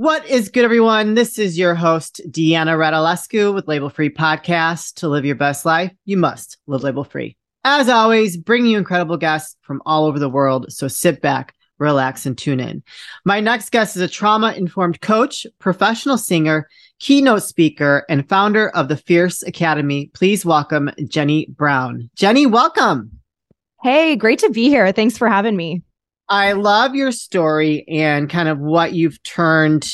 What 0.00 0.24
is 0.24 0.48
good, 0.48 0.64
everyone? 0.64 1.12
This 1.12 1.38
is 1.38 1.58
your 1.58 1.74
host, 1.74 2.22
Deanna 2.30 2.74
Radulescu 2.78 3.52
with 3.52 3.68
Label 3.68 3.90
Free 3.90 4.08
Podcast. 4.08 4.94
To 4.94 5.08
live 5.08 5.26
your 5.26 5.34
best 5.34 5.66
life, 5.66 5.92
you 6.06 6.16
must 6.16 6.56
live 6.66 6.82
label 6.82 7.04
free. 7.04 7.36
As 7.64 7.90
always, 7.90 8.38
bringing 8.38 8.70
you 8.70 8.78
incredible 8.78 9.18
guests 9.18 9.58
from 9.60 9.82
all 9.84 10.06
over 10.06 10.18
the 10.18 10.30
world. 10.30 10.72
So 10.72 10.88
sit 10.88 11.20
back, 11.20 11.54
relax, 11.76 12.24
and 12.24 12.38
tune 12.38 12.60
in. 12.60 12.82
My 13.26 13.40
next 13.40 13.72
guest 13.72 13.94
is 13.94 14.00
a 14.00 14.08
trauma 14.08 14.52
informed 14.52 15.02
coach, 15.02 15.46
professional 15.58 16.16
singer, 16.16 16.66
keynote 16.98 17.42
speaker, 17.42 18.06
and 18.08 18.26
founder 18.26 18.70
of 18.70 18.88
the 18.88 18.96
Fierce 18.96 19.42
Academy. 19.42 20.10
Please 20.14 20.46
welcome 20.46 20.90
Janey 21.08 21.44
Brown. 21.50 22.08
Janey, 22.14 22.46
welcome. 22.46 23.20
Hey, 23.82 24.16
great 24.16 24.38
to 24.38 24.48
be 24.48 24.70
here. 24.70 24.90
Thanks 24.92 25.18
for 25.18 25.28
having 25.28 25.56
me. 25.56 25.82
I 26.30 26.52
love 26.52 26.94
your 26.94 27.12
story 27.12 27.84
and 27.88 28.30
kind 28.30 28.48
of 28.48 28.58
what 28.58 28.94
you've 28.94 29.22
turned 29.22 29.92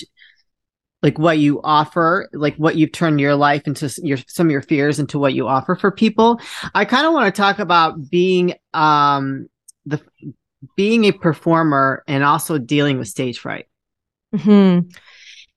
like 1.03 1.19
what 1.19 1.39
you 1.39 1.61
offer, 1.63 2.29
like 2.33 2.57
what 2.57 2.77
you've 2.77 2.91
turned 2.91 3.21
your 3.21 3.37
life 3.37 3.67
into 3.67 3.93
your 4.03 4.19
some 4.27 4.49
of 4.49 4.51
your 4.51 4.63
fears 4.63 4.99
into 4.99 5.19
what 5.19 5.35
you 5.35 5.47
offer 5.47 5.77
for 5.77 5.91
people. 5.91 6.41
I 6.75 6.85
kind 6.85 7.07
of 7.07 7.13
want 7.13 7.33
to 7.33 7.41
talk 7.41 7.59
about 7.59 8.11
being 8.11 8.55
um 8.75 9.47
the 9.85 10.01
being 10.77 11.05
a 11.05 11.13
performer 11.13 12.03
and 12.07 12.25
also 12.25 12.59
dealing 12.59 12.99
with 12.99 13.09
stage 13.09 13.39
fright. 13.39 13.66
Hmm. 14.37 14.80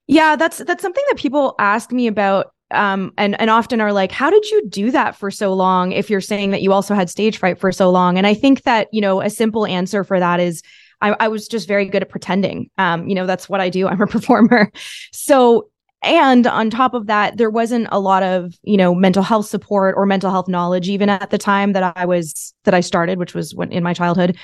Yeah, 0.07 0.35
that's 0.35 0.59
that's 0.59 0.81
something 0.81 1.03
that 1.09 1.17
people 1.17 1.55
ask 1.59 1.91
me 1.91 2.07
about 2.07 2.53
um, 2.71 3.13
and 3.17 3.39
and 3.39 3.49
often 3.49 3.81
are 3.81 3.93
like, 3.93 4.11
how 4.11 4.29
did 4.29 4.49
you 4.49 4.67
do 4.67 4.91
that 4.91 5.15
for 5.15 5.31
so 5.31 5.53
long? 5.53 5.91
If 5.91 6.09
you're 6.09 6.21
saying 6.21 6.51
that 6.51 6.61
you 6.61 6.73
also 6.73 6.95
had 6.95 7.09
stage 7.09 7.37
fright 7.37 7.59
for 7.59 7.71
so 7.71 7.89
long, 7.89 8.17
and 8.17 8.27
I 8.27 8.33
think 8.33 8.63
that 8.63 8.87
you 8.91 9.01
know 9.01 9.21
a 9.21 9.29
simple 9.29 9.65
answer 9.65 10.03
for 10.03 10.19
that 10.19 10.39
is 10.39 10.61
I, 11.01 11.15
I 11.19 11.27
was 11.27 11.47
just 11.47 11.67
very 11.67 11.85
good 11.85 12.03
at 12.03 12.09
pretending. 12.09 12.69
Um, 12.77 13.07
you 13.07 13.15
know, 13.15 13.25
that's 13.25 13.49
what 13.49 13.61
I 13.61 13.69
do. 13.69 13.87
I'm 13.89 14.01
a 14.01 14.07
performer, 14.07 14.71
so 15.11 15.69
and 16.01 16.47
on 16.47 16.69
top 16.69 16.93
of 16.93 17.07
that 17.07 17.37
there 17.37 17.49
wasn't 17.49 17.87
a 17.91 17.99
lot 17.99 18.23
of 18.23 18.57
you 18.63 18.77
know 18.77 18.95
mental 18.95 19.23
health 19.23 19.47
support 19.47 19.95
or 19.97 20.05
mental 20.05 20.31
health 20.31 20.47
knowledge 20.47 20.87
even 20.87 21.09
at 21.09 21.29
the 21.29 21.37
time 21.37 21.73
that 21.73 21.93
i 21.97 22.05
was 22.05 22.53
that 22.63 22.73
i 22.73 22.79
started 22.79 23.19
which 23.19 23.33
was 23.33 23.53
when 23.53 23.71
in 23.71 23.83
my 23.83 23.93
childhood 23.93 24.37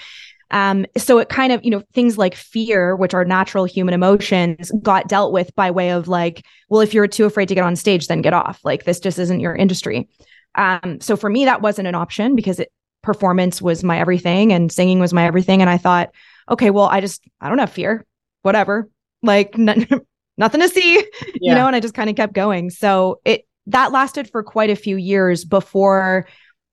um, 0.51 0.85
so 0.97 1.17
it 1.17 1.29
kind 1.29 1.51
of, 1.51 1.63
you 1.63 1.71
know, 1.71 1.83
things 1.93 2.17
like 2.17 2.35
fear, 2.35 2.95
which 2.95 3.13
are 3.13 3.25
natural 3.25 3.65
human 3.65 3.93
emotions, 3.93 4.71
got 4.81 5.07
dealt 5.07 5.33
with 5.33 5.53
by 5.55 5.71
way 5.71 5.89
of 5.89 6.07
like, 6.07 6.45
well, 6.69 6.81
if 6.81 6.93
you're 6.93 7.07
too 7.07 7.25
afraid 7.25 7.47
to 7.47 7.55
get 7.55 7.63
on 7.63 7.75
stage, 7.75 8.07
then 8.07 8.21
get 8.21 8.33
off. 8.33 8.59
Like 8.63 8.83
this 8.83 8.99
just 8.99 9.17
isn't 9.17 9.39
your 9.39 9.55
industry. 9.55 10.07
Um, 10.55 10.99
so 11.01 11.17
for 11.17 11.29
me, 11.29 11.45
that 11.45 11.61
wasn't 11.61 11.87
an 11.87 11.95
option 11.95 12.35
because 12.35 12.59
it, 12.59 12.71
performance 13.01 13.61
was 13.61 13.83
my 13.83 13.99
everything 13.99 14.51
and 14.51 14.71
singing 14.71 14.99
was 14.99 15.13
my 15.13 15.25
everything. 15.25 15.61
And 15.61 15.69
I 15.69 15.77
thought, 15.77 16.09
okay, 16.49 16.69
well, 16.69 16.85
I 16.85 17.01
just, 17.01 17.23
I 17.41 17.49
don't 17.49 17.59
have 17.59 17.71
fear, 17.71 18.05
whatever, 18.41 18.89
like 19.21 19.53
n- 19.59 19.87
nothing 20.37 20.61
to 20.61 20.69
see, 20.69 20.95
yeah. 20.95 21.03
you 21.41 21.55
know, 21.55 21.67
and 21.67 21.75
I 21.75 21.79
just 21.79 21.93
kind 21.93 22.09
of 22.09 22.15
kept 22.15 22.33
going. 22.33 22.69
So 22.69 23.19
it, 23.25 23.47
that 23.67 23.91
lasted 23.91 24.29
for 24.29 24.43
quite 24.43 24.69
a 24.69 24.75
few 24.75 24.95
years 24.95 25.43
before 25.43 26.27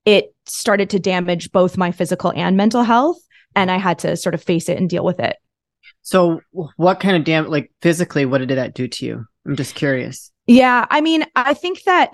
it 0.05 0.35
started 0.47 0.91
to 0.91 0.99
damage 0.99 1.53
both 1.53 1.79
my 1.79 1.91
physical 1.91 2.33
and 2.35 2.57
mental 2.57 2.83
health 2.83 3.19
and 3.55 3.71
I 3.71 3.79
had 3.79 3.99
to 4.01 4.17
sort 4.17 4.35
of 4.35 4.43
face 4.43 4.69
it 4.69 4.79
and 4.79 4.89
deal 4.89 5.05
with 5.05 5.21
it. 5.21 5.37
So, 6.03 6.41
what 6.77 7.01
kind 7.01 7.17
of 7.17 7.25
damage, 7.25 7.51
like 7.51 7.71
physically, 7.81 8.27
what 8.27 8.39
did 8.39 8.51
that 8.51 8.75
do 8.75 8.89
to 8.89 9.07
you? 9.07 9.27
I'm 9.47 9.57
just 9.57 9.75
curious. 9.75 10.31
Yeah, 10.47 10.87
I 10.91 11.01
mean, 11.01 11.25
I 11.37 11.55
think 11.55 11.83
that 11.85 12.13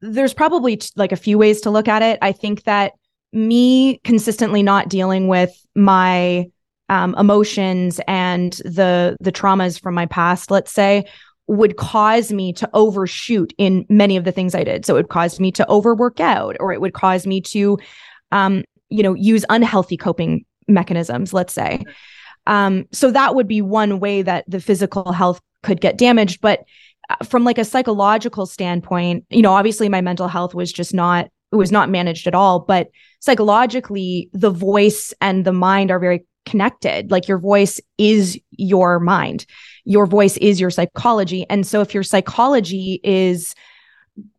there's 0.00 0.34
probably 0.34 0.76
t- 0.76 0.90
like 0.96 1.12
a 1.12 1.16
few 1.16 1.38
ways 1.38 1.60
to 1.62 1.70
look 1.70 1.88
at 1.88 2.02
it. 2.02 2.18
I 2.20 2.32
think 2.32 2.64
that 2.64 2.92
me 3.32 3.98
consistently 4.04 4.62
not 4.62 4.88
dealing 4.88 5.28
with 5.28 5.54
my 5.74 6.46
um, 6.88 7.14
emotions 7.16 8.00
and 8.06 8.52
the 8.64 9.16
the 9.20 9.32
traumas 9.32 9.80
from 9.80 9.94
my 9.94 10.06
past, 10.06 10.50
let's 10.50 10.72
say, 10.72 11.04
would 11.46 11.76
cause 11.76 12.32
me 12.32 12.52
to 12.54 12.68
overshoot 12.74 13.54
in 13.56 13.86
many 13.88 14.16
of 14.16 14.24
the 14.24 14.32
things 14.32 14.54
I 14.54 14.64
did. 14.64 14.84
So 14.84 14.94
it 14.94 14.98
would 14.98 15.08
cause 15.08 15.40
me 15.40 15.50
to 15.52 15.68
overwork 15.70 16.20
out, 16.20 16.56
or 16.60 16.72
it 16.72 16.80
would 16.80 16.92
cause 16.92 17.26
me 17.26 17.40
to, 17.42 17.78
um, 18.30 18.64
you 18.90 19.02
know, 19.02 19.14
use 19.14 19.44
unhealthy 19.48 19.96
coping 19.96 20.44
mechanisms, 20.68 21.32
let's 21.32 21.52
say. 21.52 21.82
Um, 22.46 22.86
so 22.92 23.10
that 23.10 23.34
would 23.34 23.48
be 23.48 23.62
one 23.62 24.00
way 24.00 24.22
that 24.22 24.44
the 24.48 24.60
physical 24.60 25.12
health 25.12 25.40
could 25.62 25.80
get 25.80 25.98
damaged. 25.98 26.40
But 26.40 26.64
uh, 27.08 27.24
from 27.24 27.44
like 27.44 27.58
a 27.58 27.64
psychological 27.64 28.46
standpoint, 28.46 29.24
you 29.30 29.42
know, 29.42 29.52
obviously 29.52 29.88
my 29.88 30.00
mental 30.00 30.28
health 30.28 30.54
was 30.54 30.72
just 30.72 30.94
not 30.94 31.28
it 31.52 31.56
was 31.56 31.70
not 31.70 31.90
managed 31.90 32.26
at 32.26 32.34
all. 32.34 32.60
But 32.60 32.88
psychologically, 33.20 34.30
the 34.32 34.50
voice 34.50 35.12
and 35.20 35.44
the 35.44 35.52
mind 35.52 35.90
are 35.90 35.98
very 35.98 36.24
connected. 36.46 37.10
Like 37.10 37.28
your 37.28 37.38
voice 37.38 37.80
is 37.98 38.40
your 38.52 38.98
mind, 38.98 39.46
your 39.84 40.06
voice 40.06 40.36
is 40.38 40.60
your 40.60 40.70
psychology. 40.70 41.46
And 41.50 41.66
so 41.66 41.80
if 41.82 41.94
your 41.94 42.02
psychology 42.02 43.00
is 43.04 43.54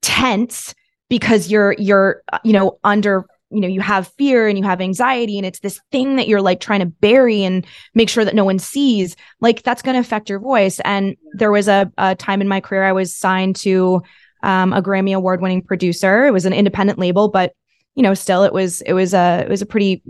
tense 0.01 0.73
because 1.09 1.51
you're 1.51 1.73
you're 1.73 2.23
uh, 2.31 2.39
you 2.43 2.53
know 2.53 2.79
under 2.83 3.25
you 3.53 3.61
know 3.61 3.67
you 3.67 3.81
have 3.81 4.07
fear 4.17 4.47
and 4.47 4.57
you 4.57 4.63
have 4.63 4.81
anxiety 4.81 5.37
and 5.37 5.45
it's 5.45 5.59
this 5.59 5.79
thing 5.91 6.15
that 6.15 6.27
you're 6.27 6.41
like 6.41 6.59
trying 6.59 6.79
to 6.79 6.85
bury 6.85 7.43
and 7.43 7.65
make 7.93 8.09
sure 8.09 8.25
that 8.25 8.35
no 8.35 8.43
one 8.43 8.59
sees 8.59 9.15
like 9.39 9.63
that's 9.63 9.81
going 9.81 9.93
to 9.93 9.99
affect 9.99 10.29
your 10.29 10.39
voice. 10.39 10.79
And 10.81 11.15
there 11.33 11.51
was 11.51 11.67
a, 11.67 11.91
a 11.97 12.15
time 12.15 12.41
in 12.41 12.47
my 12.47 12.59
career 12.59 12.83
i 12.83 12.91
was 12.91 13.15
signed 13.15 13.55
to 13.57 14.01
um, 14.41 14.73
a 14.73 14.81
grammy 14.81 15.15
award 15.15 15.41
winning 15.41 15.61
producer. 15.61 16.25
It 16.25 16.33
was 16.33 16.45
an 16.45 16.53
independent 16.53 16.99
label 16.99 17.29
but 17.29 17.53
you 17.95 18.03
know 18.03 18.13
still 18.13 18.43
it 18.43 18.53
was 18.53 18.81
it 18.81 18.93
was 18.93 19.13
a 19.13 19.43
it 19.45 19.49
was 19.49 19.61
a 19.61 19.67
pretty 19.67 20.03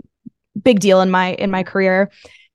big 0.60 0.80
deal 0.80 1.00
in 1.00 1.10
my 1.10 1.34
in 1.34 1.50
my 1.50 1.62
career. 1.62 2.10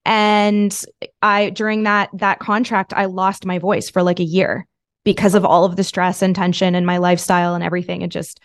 And 0.06 0.74
i 1.22 1.50
during 1.52 1.84
that 1.84 2.10
that 2.14 2.40
contract 2.40 2.94
i 2.94 3.06
lost 3.06 3.46
my 3.46 3.60
voice 3.60 3.90
for 3.90 4.02
like 4.02 4.20
a 4.20 4.24
year 4.24 4.66
because 5.04 5.36
of 5.36 5.46
all 5.46 5.66
of 5.66 5.76
the 5.76 5.84
stress 5.84 6.22
and 6.22 6.36
tension 6.36 6.76
and 6.76 6.86
my 6.86 6.98
lifestyle 6.98 7.56
and 7.56 7.64
everything. 7.64 8.02
It 8.02 8.10
just 8.10 8.40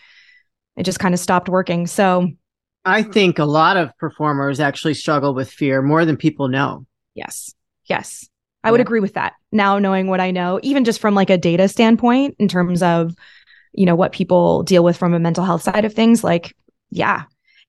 it 0.77 0.83
just 0.83 0.99
kind 0.99 1.13
of 1.13 1.19
stopped 1.19 1.49
working. 1.49 1.87
So 1.87 2.29
I 2.85 3.01
think 3.01 3.39
a 3.39 3.45
lot 3.45 3.77
of 3.77 3.95
performers 3.97 4.59
actually 4.59 4.93
struggle 4.93 5.33
with 5.33 5.49
fear 5.51 5.81
more 5.81 6.05
than 6.05 6.17
people 6.17 6.47
know. 6.47 6.85
Yes. 7.15 7.53
Yes. 7.85 8.29
I 8.63 8.67
yeah. 8.67 8.71
would 8.71 8.81
agree 8.81 8.99
with 8.99 9.13
that. 9.13 9.33
Now 9.51 9.79
knowing 9.79 10.07
what 10.07 10.19
I 10.19 10.31
know, 10.31 10.59
even 10.63 10.85
just 10.85 10.99
from 10.99 11.15
like 11.15 11.29
a 11.29 11.37
data 11.37 11.67
standpoint 11.67 12.35
in 12.39 12.47
terms 12.47 12.83
of 12.83 13.15
you 13.73 13.85
know 13.85 13.95
what 13.95 14.13
people 14.13 14.63
deal 14.63 14.83
with 14.83 14.95
from 14.95 15.13
a 15.13 15.19
mental 15.19 15.43
health 15.43 15.61
side 15.61 15.85
of 15.85 15.93
things 15.93 16.23
like 16.23 16.55
yeah. 16.91 17.23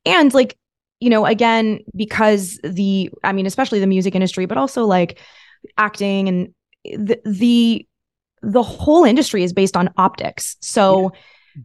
And 0.04 0.32
like 0.34 0.56
you 1.00 1.10
know 1.10 1.26
again 1.26 1.80
because 1.94 2.58
the 2.62 3.10
I 3.24 3.32
mean 3.32 3.46
especially 3.46 3.80
the 3.80 3.86
music 3.86 4.14
industry 4.14 4.46
but 4.46 4.58
also 4.58 4.84
like 4.84 5.18
acting 5.76 6.28
and 6.28 6.54
the 6.84 7.20
the 7.24 7.86
the 8.42 8.62
whole 8.62 9.04
industry 9.04 9.42
is 9.42 9.52
based 9.52 9.76
on 9.76 9.90
optics. 9.96 10.56
So 10.60 11.12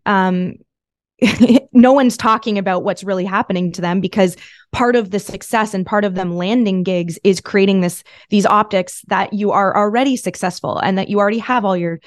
yeah. 0.05 0.27
um 0.27 0.53
no 1.73 1.93
one's 1.93 2.17
talking 2.17 2.57
about 2.57 2.83
what's 2.83 3.03
really 3.03 3.25
happening 3.25 3.71
to 3.71 3.81
them 3.81 4.01
because 4.01 4.35
part 4.71 4.95
of 4.95 5.11
the 5.11 5.19
success 5.19 5.73
and 5.73 5.85
part 5.85 6.03
of 6.03 6.15
them 6.15 6.35
landing 6.35 6.83
gigs 6.83 7.19
is 7.23 7.41
creating 7.41 7.81
this 7.81 8.03
these 8.29 8.45
optics 8.45 9.03
that 9.07 9.31
you 9.33 9.51
are 9.51 9.75
already 9.75 10.17
successful 10.17 10.77
and 10.79 10.97
that 10.97 11.09
you 11.09 11.19
already 11.19 11.39
have 11.39 11.65
all 11.65 11.77
your 11.77 11.99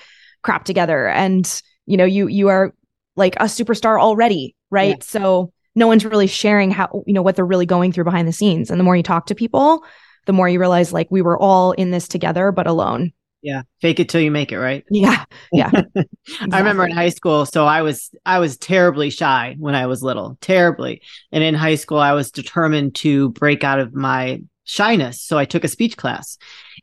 crap 0.42 0.64
together. 0.64 1.08
And 1.08 1.62
you 1.86 1.96
know 1.96 2.04
you 2.04 2.26
you 2.28 2.48
are 2.48 2.74
like 3.16 3.36
a 3.36 3.44
superstar 3.44 4.00
already 4.00 4.56
right? 4.70 4.96
Yeah. 4.98 5.04
so 5.04 5.52
no 5.76 5.86
one's 5.86 6.04
really 6.04 6.26
sharing 6.26 6.70
how 6.70 7.04
you 7.06 7.12
know 7.12 7.22
what 7.22 7.36
they're 7.36 7.44
really 7.44 7.66
going 7.66 7.92
through 7.92 8.04
behind 8.04 8.26
the 8.26 8.32
scenes. 8.32 8.70
And 8.70 8.80
the 8.80 8.84
more 8.84 8.96
you 8.96 9.02
talk 9.02 9.26
to 9.26 9.34
people 9.34 9.84
the 10.26 10.32
more 10.32 10.48
you 10.48 10.58
realize 10.58 10.92
like 10.92 11.08
we 11.10 11.22
were 11.22 11.38
all 11.38 11.72
in 11.72 11.90
this 11.90 12.08
together 12.08 12.52
but 12.52 12.66
alone 12.66 13.12
yeah. 13.44 13.62
Fake 13.82 14.00
it 14.00 14.08
till 14.08 14.22
you 14.22 14.30
make 14.30 14.50
it, 14.52 14.58
right? 14.58 14.84
Yeah. 14.90 15.24
Yeah. 15.52 15.68
exactly. 15.68 16.06
I 16.52 16.58
remember 16.58 16.86
in 16.86 16.92
high 16.92 17.10
school, 17.10 17.44
so 17.44 17.66
I 17.66 17.82
was 17.82 18.10
I 18.24 18.38
was 18.38 18.56
terribly 18.56 19.10
shy 19.10 19.54
when 19.58 19.74
I 19.74 19.86
was 19.86 20.02
little, 20.02 20.38
terribly. 20.40 21.02
And 21.30 21.44
in 21.44 21.54
high 21.54 21.74
school, 21.74 21.98
I 21.98 22.12
was 22.12 22.30
determined 22.30 22.94
to 22.96 23.28
break 23.30 23.62
out 23.62 23.78
of 23.78 23.94
my 23.94 24.42
shyness, 24.64 25.20
so 25.20 25.36
I 25.36 25.44
took 25.44 25.62
a 25.62 25.68
speech 25.68 25.96
class. 25.98 26.38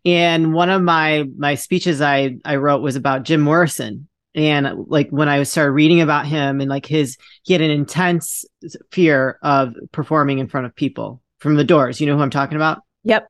And 0.06 0.54
one 0.54 0.69
of 0.69 0.84
my 0.84 1.25
my 1.36 1.56
speeches 1.56 2.00
I 2.00 2.36
I 2.46 2.58
wrote 2.58 2.84
was 2.84 2.96
about 2.96 3.24
Jim 3.24 3.42
Morrison. 3.42 4.08
And 4.34 4.86
like 4.88 5.10
when 5.10 5.28
I 5.28 5.44
started 5.44 5.72
reading 5.72 6.00
about 6.00 6.25
him 6.25 6.62
and 6.62 6.69
like 6.69 6.86
his 6.86 7.18
he 7.44 7.54
had 7.54 7.62
an 7.62 7.72
intense 7.72 8.46
fear 8.92 9.40
of 9.42 9.74
performing 9.92 10.40
in 10.40 10.48
front 10.48 10.68
of 10.68 10.75
people 10.75 11.22
from 11.40 11.56
the 11.56 11.63
doors. 11.63 12.00
You 12.00 12.08
know 12.08 12.16
who 12.16 12.22
I'm 12.22 12.30
talking 12.30 12.56
about? 12.56 12.81
Yep. 13.04 13.28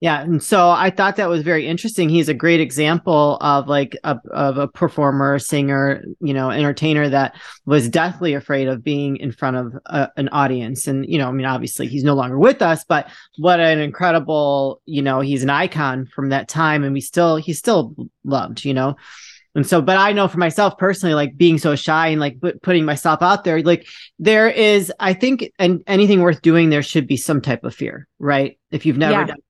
Yeah, 0.00 0.20
and 0.20 0.42
so 0.42 0.68
I 0.68 0.90
thought 0.90 1.16
that 1.16 1.30
was 1.30 1.42
very 1.42 1.66
interesting. 1.66 2.10
He's 2.10 2.28
a 2.28 2.34
great 2.34 2.60
example 2.60 3.38
of 3.40 3.68
like 3.68 3.96
a, 4.04 4.18
of 4.32 4.58
a 4.58 4.68
performer, 4.68 5.38
singer, 5.38 6.04
you 6.20 6.34
know, 6.34 6.50
entertainer 6.50 7.08
that 7.08 7.36
was 7.64 7.88
deathly 7.88 8.34
afraid 8.34 8.68
of 8.68 8.84
being 8.84 9.16
in 9.16 9.32
front 9.32 9.56
of 9.56 9.72
a, 9.86 10.10
an 10.18 10.28
audience. 10.28 10.88
And 10.88 11.08
you 11.08 11.16
know, 11.16 11.28
I 11.28 11.32
mean, 11.32 11.46
obviously 11.46 11.86
he's 11.86 12.04
no 12.04 12.14
longer 12.14 12.38
with 12.38 12.60
us, 12.60 12.84
but 12.84 13.08
what 13.38 13.60
an 13.60 13.78
incredible, 13.78 14.82
you 14.84 15.00
know, 15.00 15.20
he's 15.20 15.42
an 15.42 15.48
icon 15.48 16.06
from 16.06 16.28
that 16.30 16.48
time, 16.48 16.84
and 16.84 16.92
we 16.92 17.00
still 17.00 17.36
he's 17.36 17.58
still 17.58 17.94
loved, 18.24 18.64
you 18.64 18.74
know. 18.74 18.96
And 19.54 19.66
so, 19.66 19.80
but 19.80 19.96
I 19.96 20.12
know 20.12 20.26
for 20.26 20.38
myself 20.38 20.76
personally, 20.76 21.14
like 21.14 21.36
being 21.36 21.58
so 21.58 21.76
shy 21.76 22.08
and 22.08 22.20
like 22.20 22.38
putting 22.62 22.84
myself 22.84 23.22
out 23.22 23.44
there, 23.44 23.62
like 23.62 23.86
there 24.18 24.50
is, 24.50 24.92
I 24.98 25.14
think, 25.14 25.50
and 25.58 25.82
anything 25.86 26.20
worth 26.20 26.42
doing, 26.42 26.70
there 26.70 26.82
should 26.82 27.06
be 27.06 27.16
some 27.16 27.40
type 27.40 27.62
of 27.62 27.74
fear, 27.74 28.08
right? 28.18 28.58
If 28.72 28.84
you've 28.84 28.98
never 28.98 29.20
yeah. 29.20 29.26
done 29.26 29.43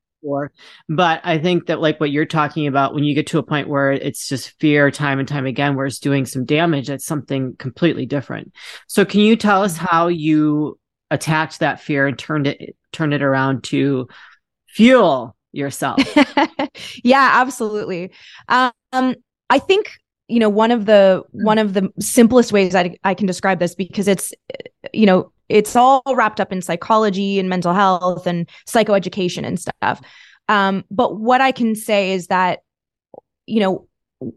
But 0.89 1.21
I 1.25 1.39
think 1.39 1.67
that 1.67 1.81
like 1.81 2.01
what 2.01 2.11
you're 2.11 2.27
talking 2.27 2.67
about, 2.67 2.95
when 2.95 3.05
you 3.05 3.15
get 3.15 3.27
to 3.29 3.39
a 3.39 3.43
point 3.43 3.69
where 3.69 3.93
it's 3.93 4.29
just 4.29 4.59
fear 4.61 4.91
time 4.91 5.19
and 5.19 5.29
time 5.29 5.47
again, 5.47 5.77
where 5.77 5.87
it's 5.87 5.99
doing 5.99 6.27
some 6.27 6.45
damage, 6.45 6.89
that's 6.89 7.05
something 7.05 7.57
completely 7.57 8.07
different. 8.07 8.53
So 8.87 9.05
can 9.05 9.21
you 9.21 9.37
tell 9.37 9.63
us 9.63 9.77
how 9.77 10.09
you 10.09 10.79
attacked 11.11 11.61
that 11.61 11.81
fear 11.81 12.07
and 12.07 12.19
turned 12.19 12.47
it 12.47 12.77
turned 12.93 13.15
it 13.15 13.23
around 13.23 13.65
to 13.65 14.09
fuel 14.69 15.37
yourself? 15.53 16.01
yeah, 17.05 17.31
absolutely. 17.35 18.13
Um, 18.49 19.15
I 19.51 19.59
think 19.59 19.91
you 20.29 20.41
know 20.41 20.49
one 20.49 20.71
of 20.71 20.87
the 20.87 21.23
hmm. 21.33 21.45
one 21.45 21.59
of 21.59 21.75
the 21.75 21.93
simplest 22.01 22.53
ways 22.53 22.75
I, 22.75 22.97
I 23.05 23.15
can 23.15 23.27
describe 23.27 23.59
this 23.59 23.75
because 23.75 24.09
it's 24.09 24.33
you 24.93 25.07
know 25.07 25.33
it's 25.49 25.77
all 25.77 26.03
wrapped 26.15 26.41
up 26.41 26.53
in 26.53 26.63
psychology 26.63 27.39
and 27.39 27.49
mental 27.49 27.73
health 27.73 28.27
and 28.27 28.49
psychoeducation 28.67 29.45
and 29.45 29.61
stuff. 29.61 30.01
Um, 30.49 30.85
but 30.91 31.19
what 31.19 31.41
i 31.41 31.53
can 31.53 31.75
say 31.75 32.13
is 32.13 32.27
that 32.27 32.61
you 33.47 33.61
know 33.61 33.89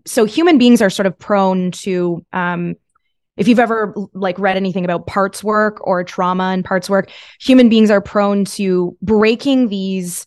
so 0.05 0.25
human 0.25 0.57
beings 0.57 0.81
are 0.81 0.89
sort 0.89 1.05
of 1.05 1.17
prone 1.17 1.71
to 1.71 2.25
um, 2.33 2.75
if 3.37 3.47
you've 3.47 3.59
ever 3.59 3.93
like 4.13 4.37
read 4.39 4.57
anything 4.57 4.83
about 4.83 5.05
parts 5.07 5.43
work 5.43 5.85
or 5.85 6.03
trauma 6.03 6.45
and 6.45 6.65
parts 6.65 6.89
work 6.89 7.09
human 7.39 7.69
beings 7.69 7.91
are 7.91 8.01
prone 8.01 8.45
to 8.45 8.97
breaking 9.01 9.69
these 9.69 10.25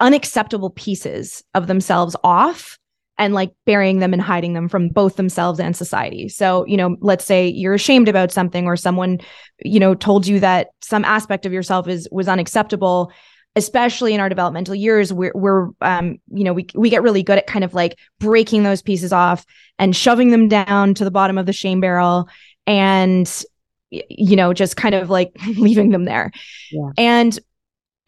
unacceptable 0.00 0.70
pieces 0.70 1.42
of 1.54 1.66
themselves 1.66 2.16
off 2.22 2.78
and 3.18 3.34
like 3.34 3.52
burying 3.66 3.98
them 3.98 4.12
and 4.12 4.22
hiding 4.22 4.54
them 4.54 4.68
from 4.68 4.88
both 4.88 5.16
themselves 5.16 5.58
and 5.58 5.76
society. 5.76 6.28
So, 6.28 6.64
you 6.66 6.76
know, 6.76 6.96
let's 7.00 7.24
say 7.24 7.48
you're 7.48 7.74
ashamed 7.74 8.08
about 8.08 8.30
something 8.30 8.66
or 8.66 8.76
someone, 8.76 9.18
you 9.64 9.80
know, 9.80 9.94
told 9.94 10.26
you 10.26 10.40
that 10.40 10.68
some 10.80 11.04
aspect 11.04 11.44
of 11.44 11.52
yourself 11.52 11.88
is 11.88 12.08
was 12.12 12.28
unacceptable, 12.28 13.12
especially 13.56 14.14
in 14.14 14.20
our 14.20 14.28
developmental 14.28 14.74
years 14.74 15.12
we're, 15.12 15.32
we're 15.34 15.70
um, 15.80 16.18
you 16.32 16.44
know, 16.44 16.52
we 16.52 16.66
we 16.74 16.90
get 16.90 17.02
really 17.02 17.24
good 17.24 17.38
at 17.38 17.48
kind 17.48 17.64
of 17.64 17.74
like 17.74 17.98
breaking 18.20 18.62
those 18.62 18.82
pieces 18.82 19.12
off 19.12 19.44
and 19.78 19.96
shoving 19.96 20.30
them 20.30 20.48
down 20.48 20.94
to 20.94 21.04
the 21.04 21.10
bottom 21.10 21.36
of 21.36 21.46
the 21.46 21.52
shame 21.52 21.80
barrel 21.80 22.28
and 22.66 23.44
you 23.90 24.36
know, 24.36 24.52
just 24.52 24.76
kind 24.76 24.94
of 24.94 25.10
like 25.10 25.32
leaving 25.56 25.90
them 25.90 26.04
there. 26.04 26.30
Yeah. 26.70 26.90
And 26.96 27.38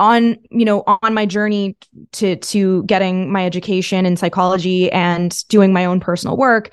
on 0.01 0.37
you 0.51 0.65
know 0.65 0.83
on 1.03 1.15
my 1.15 1.27
journey 1.27 1.77
to 2.11 2.35
to 2.37 2.83
getting 2.85 3.31
my 3.31 3.45
education 3.45 4.07
in 4.07 4.17
psychology 4.17 4.91
and 4.91 5.47
doing 5.49 5.73
my 5.73 5.85
own 5.85 6.01
personal 6.01 6.37
work 6.37 6.71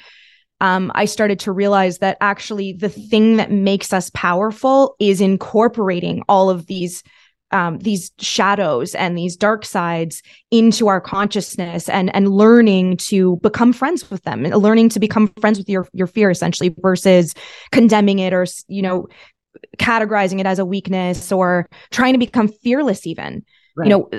um, 0.62 0.92
i 0.96 1.04
started 1.04 1.38
to 1.38 1.52
realize 1.52 2.00
that 2.00 2.18
actually 2.22 2.74
the 2.74 2.90
thing 2.90 3.36
that 3.36 3.52
makes 3.52 3.92
us 3.92 4.10
powerful 4.16 4.96
is 5.00 5.20
incorporating 5.22 6.24
all 6.30 6.50
of 6.50 6.66
these 6.68 7.04
um, 7.52 7.78
these 7.80 8.12
shadows 8.20 8.94
and 8.96 9.18
these 9.18 9.38
dark 9.38 9.64
sides 9.66 10.22
into 10.52 10.88
our 10.88 11.00
consciousness 11.00 11.88
and 11.90 12.14
and 12.16 12.30
learning 12.30 12.98
to 12.98 13.38
become 13.38 13.74
friends 13.74 14.10
with 14.10 14.24
them 14.24 14.46
and 14.46 14.56
learning 14.56 14.90
to 14.90 15.00
become 15.00 15.28
friends 15.40 15.58
with 15.58 15.70
your 15.70 15.88
your 15.94 16.08
fear 16.08 16.30
essentially 16.30 16.74
versus 16.80 17.34
condemning 17.72 18.20
it 18.20 18.34
or 18.34 18.46
you 18.68 18.82
know 18.82 19.08
categorizing 19.78 20.40
it 20.40 20.46
as 20.46 20.60
a 20.60 20.66
weakness 20.66 21.32
or 21.32 21.68
trying 21.92 22.14
to 22.14 22.20
become 22.20 22.48
fearless 22.48 23.06
even 23.06 23.44
right. 23.76 23.88
you 23.88 23.90
know 23.90 24.10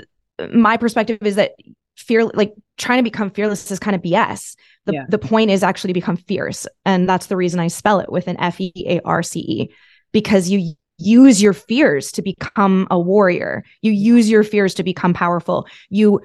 my 0.53 0.77
perspective 0.77 1.19
is 1.23 1.37
that 1.37 1.53
fear 1.97 2.25
like 2.27 2.55
trying 2.77 2.99
to 2.99 3.03
become 3.03 3.31
fearless 3.31 3.71
is 3.71 3.79
kind 3.79 3.97
of 3.97 4.03
bs 4.03 4.57
the, 4.87 4.95
yeah. 4.95 5.05
the 5.09 5.19
point 5.19 5.51
is 5.51 5.63
actually 5.63 5.89
to 5.89 5.95
become 5.95 6.17
fierce 6.17 6.67
and 6.85 7.09
that's 7.09 7.27
the 7.27 7.37
reason 7.37 7.59
i 7.61 7.67
spell 7.67 7.99
it 8.01 8.11
with 8.11 8.29
an 8.29 8.39
f-e-a-r-c-e 8.39 9.69
because 10.13 10.49
you 10.49 10.75
use 10.99 11.43
your 11.43 11.53
fears 11.53 12.13
to 12.13 12.23
become 12.23 12.87
a 12.91 12.99
warrior 12.99 13.65
you 13.83 13.93
use 13.93 14.31
your 14.31 14.45
fears 14.45 14.75
to 14.75 14.83
become 14.83 15.13
powerful 15.13 15.67
you 15.91 16.21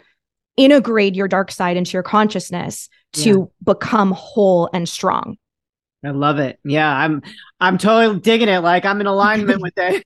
integrate 0.58 1.16
your 1.16 1.28
dark 1.28 1.52
side 1.52 1.78
into 1.78 1.94
your 1.94 2.04
consciousness 2.04 2.88
to 3.12 3.30
yeah. 3.30 3.74
become 3.74 4.12
whole 4.12 4.70
and 4.74 4.88
strong 4.88 5.38
I 6.06 6.10
love 6.12 6.40
it. 6.40 6.60
Yeah, 6.66 6.90
I'm 6.90 7.22
I'm 7.60 7.78
totally 7.78 8.20
digging 8.20 8.50
it. 8.50 8.60
Like 8.60 8.84
I'm 8.86 9.00
in 9.00 9.08
alignment 9.08 9.62
with 9.62 9.74
it. 9.78 10.06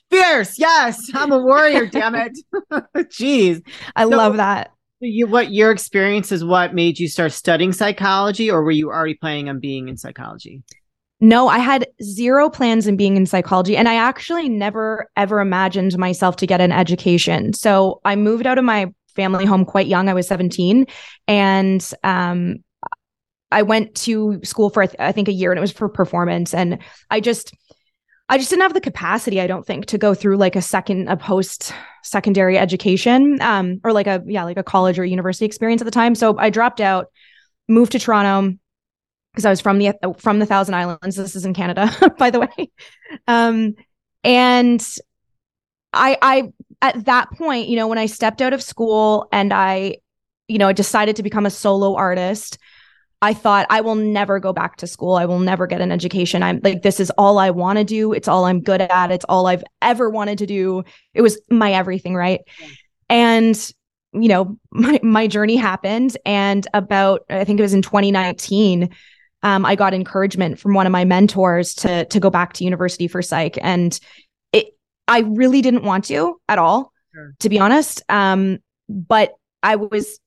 Fierce, 0.10 0.58
yes. 0.58 1.10
I'm 1.14 1.30
a 1.30 1.38
warrior, 1.38 1.86
damn 1.86 2.14
it. 2.14 2.38
Jeez. 2.96 3.62
I 3.94 4.04
so, 4.04 4.08
love 4.08 4.38
that. 4.38 4.70
You 5.00 5.26
what 5.26 5.52
your 5.52 5.70
experience 5.70 6.32
is 6.32 6.42
what 6.42 6.74
made 6.74 6.98
you 6.98 7.08
start 7.08 7.32
studying 7.32 7.72
psychology 7.72 8.50
or 8.50 8.62
were 8.62 8.70
you 8.70 8.88
already 8.88 9.14
planning 9.14 9.50
on 9.50 9.60
being 9.60 9.88
in 9.88 9.98
psychology? 9.98 10.62
No, 11.20 11.48
I 11.48 11.58
had 11.58 11.86
zero 12.02 12.48
plans 12.48 12.86
in 12.86 12.96
being 12.96 13.16
in 13.16 13.26
psychology 13.26 13.76
and 13.76 13.88
I 13.88 13.96
actually 13.96 14.48
never 14.48 15.10
ever 15.16 15.40
imagined 15.40 15.98
myself 15.98 16.36
to 16.36 16.46
get 16.46 16.62
an 16.62 16.72
education. 16.72 17.52
So 17.52 18.00
I 18.06 18.16
moved 18.16 18.46
out 18.46 18.58
of 18.58 18.64
my 18.64 18.92
family 19.14 19.44
home 19.44 19.66
quite 19.66 19.86
young. 19.86 20.08
I 20.08 20.14
was 20.14 20.28
17 20.28 20.86
and 21.28 21.90
um 22.04 22.56
I 23.50 23.62
went 23.62 23.94
to 23.96 24.40
school 24.42 24.70
for 24.70 24.86
I 24.98 25.12
think 25.12 25.28
a 25.28 25.32
year 25.32 25.52
and 25.52 25.58
it 25.58 25.60
was 25.60 25.72
for 25.72 25.88
performance 25.88 26.52
and 26.52 26.78
I 27.10 27.20
just 27.20 27.54
I 28.28 28.38
just 28.38 28.50
didn't 28.50 28.62
have 28.62 28.74
the 28.74 28.80
capacity 28.80 29.40
I 29.40 29.46
don't 29.46 29.64
think 29.64 29.86
to 29.86 29.98
go 29.98 30.14
through 30.14 30.36
like 30.36 30.56
a 30.56 30.62
second 30.62 31.08
a 31.08 31.16
post 31.16 31.72
secondary 32.02 32.58
education 32.58 33.40
um 33.40 33.80
or 33.84 33.92
like 33.92 34.06
a 34.06 34.22
yeah 34.26 34.44
like 34.44 34.56
a 34.56 34.62
college 34.64 34.98
or 34.98 35.04
university 35.04 35.44
experience 35.44 35.80
at 35.80 35.84
the 35.84 35.90
time. 35.90 36.14
So 36.14 36.36
I 36.38 36.50
dropped 36.50 36.80
out 36.80 37.06
moved 37.68 37.92
to 37.92 37.98
Toronto 37.98 38.56
because 39.32 39.44
I 39.44 39.50
was 39.50 39.60
from 39.60 39.78
the 39.78 39.92
from 40.18 40.38
the 40.38 40.46
Thousand 40.46 40.74
Islands. 40.74 41.16
This 41.16 41.36
is 41.36 41.44
in 41.44 41.54
Canada 41.54 41.90
by 42.18 42.30
the 42.30 42.40
way. 42.40 42.70
Um 43.28 43.74
and 44.24 44.84
I 45.92 46.18
I 46.20 46.52
at 46.82 47.04
that 47.04 47.30
point 47.30 47.68
you 47.68 47.76
know 47.76 47.86
when 47.86 47.98
I 47.98 48.06
stepped 48.06 48.42
out 48.42 48.52
of 48.52 48.62
school 48.62 49.28
and 49.30 49.52
I 49.52 49.98
you 50.48 50.58
know 50.58 50.66
I 50.68 50.72
decided 50.72 51.16
to 51.16 51.22
become 51.22 51.46
a 51.46 51.50
solo 51.50 51.94
artist 51.94 52.58
I 53.22 53.32
thought 53.32 53.66
I 53.70 53.80
will 53.80 53.94
never 53.94 54.38
go 54.38 54.52
back 54.52 54.76
to 54.76 54.86
school. 54.86 55.14
I 55.14 55.24
will 55.24 55.38
never 55.38 55.66
get 55.66 55.80
an 55.80 55.90
education. 55.90 56.42
I'm 56.42 56.60
like, 56.62 56.82
this 56.82 57.00
is 57.00 57.10
all 57.16 57.38
I 57.38 57.50
want 57.50 57.78
to 57.78 57.84
do. 57.84 58.12
It's 58.12 58.28
all 58.28 58.44
I'm 58.44 58.60
good 58.60 58.82
at. 58.82 59.10
It's 59.10 59.24
all 59.28 59.46
I've 59.46 59.64
ever 59.80 60.10
wanted 60.10 60.38
to 60.38 60.46
do. 60.46 60.84
It 61.14 61.22
was 61.22 61.40
my 61.50 61.72
everything. 61.72 62.14
Right. 62.14 62.40
Yeah. 62.60 62.68
And, 63.08 63.72
you 64.12 64.28
know, 64.28 64.58
my, 64.70 65.00
my 65.02 65.26
journey 65.26 65.56
happened. 65.56 66.16
And 66.26 66.66
about, 66.74 67.22
I 67.30 67.44
think 67.44 67.58
it 67.58 67.62
was 67.62 67.74
in 67.74 67.82
2019, 67.82 68.90
um, 69.42 69.64
I 69.64 69.76
got 69.76 69.94
encouragement 69.94 70.58
from 70.58 70.74
one 70.74 70.86
of 70.86 70.92
my 70.92 71.04
mentors 71.04 71.74
to, 71.76 72.04
to 72.06 72.20
go 72.20 72.30
back 72.30 72.52
to 72.54 72.64
university 72.64 73.08
for 73.08 73.22
psych. 73.22 73.58
And 73.62 73.98
it, 74.52 74.66
I 75.08 75.20
really 75.20 75.62
didn't 75.62 75.84
want 75.84 76.04
to 76.06 76.40
at 76.48 76.58
all, 76.58 76.92
sure. 77.14 77.34
to 77.40 77.48
be 77.48 77.58
honest. 77.58 78.02
Um, 78.08 78.58
but 78.88 79.32
I 79.62 79.76
was, 79.76 80.18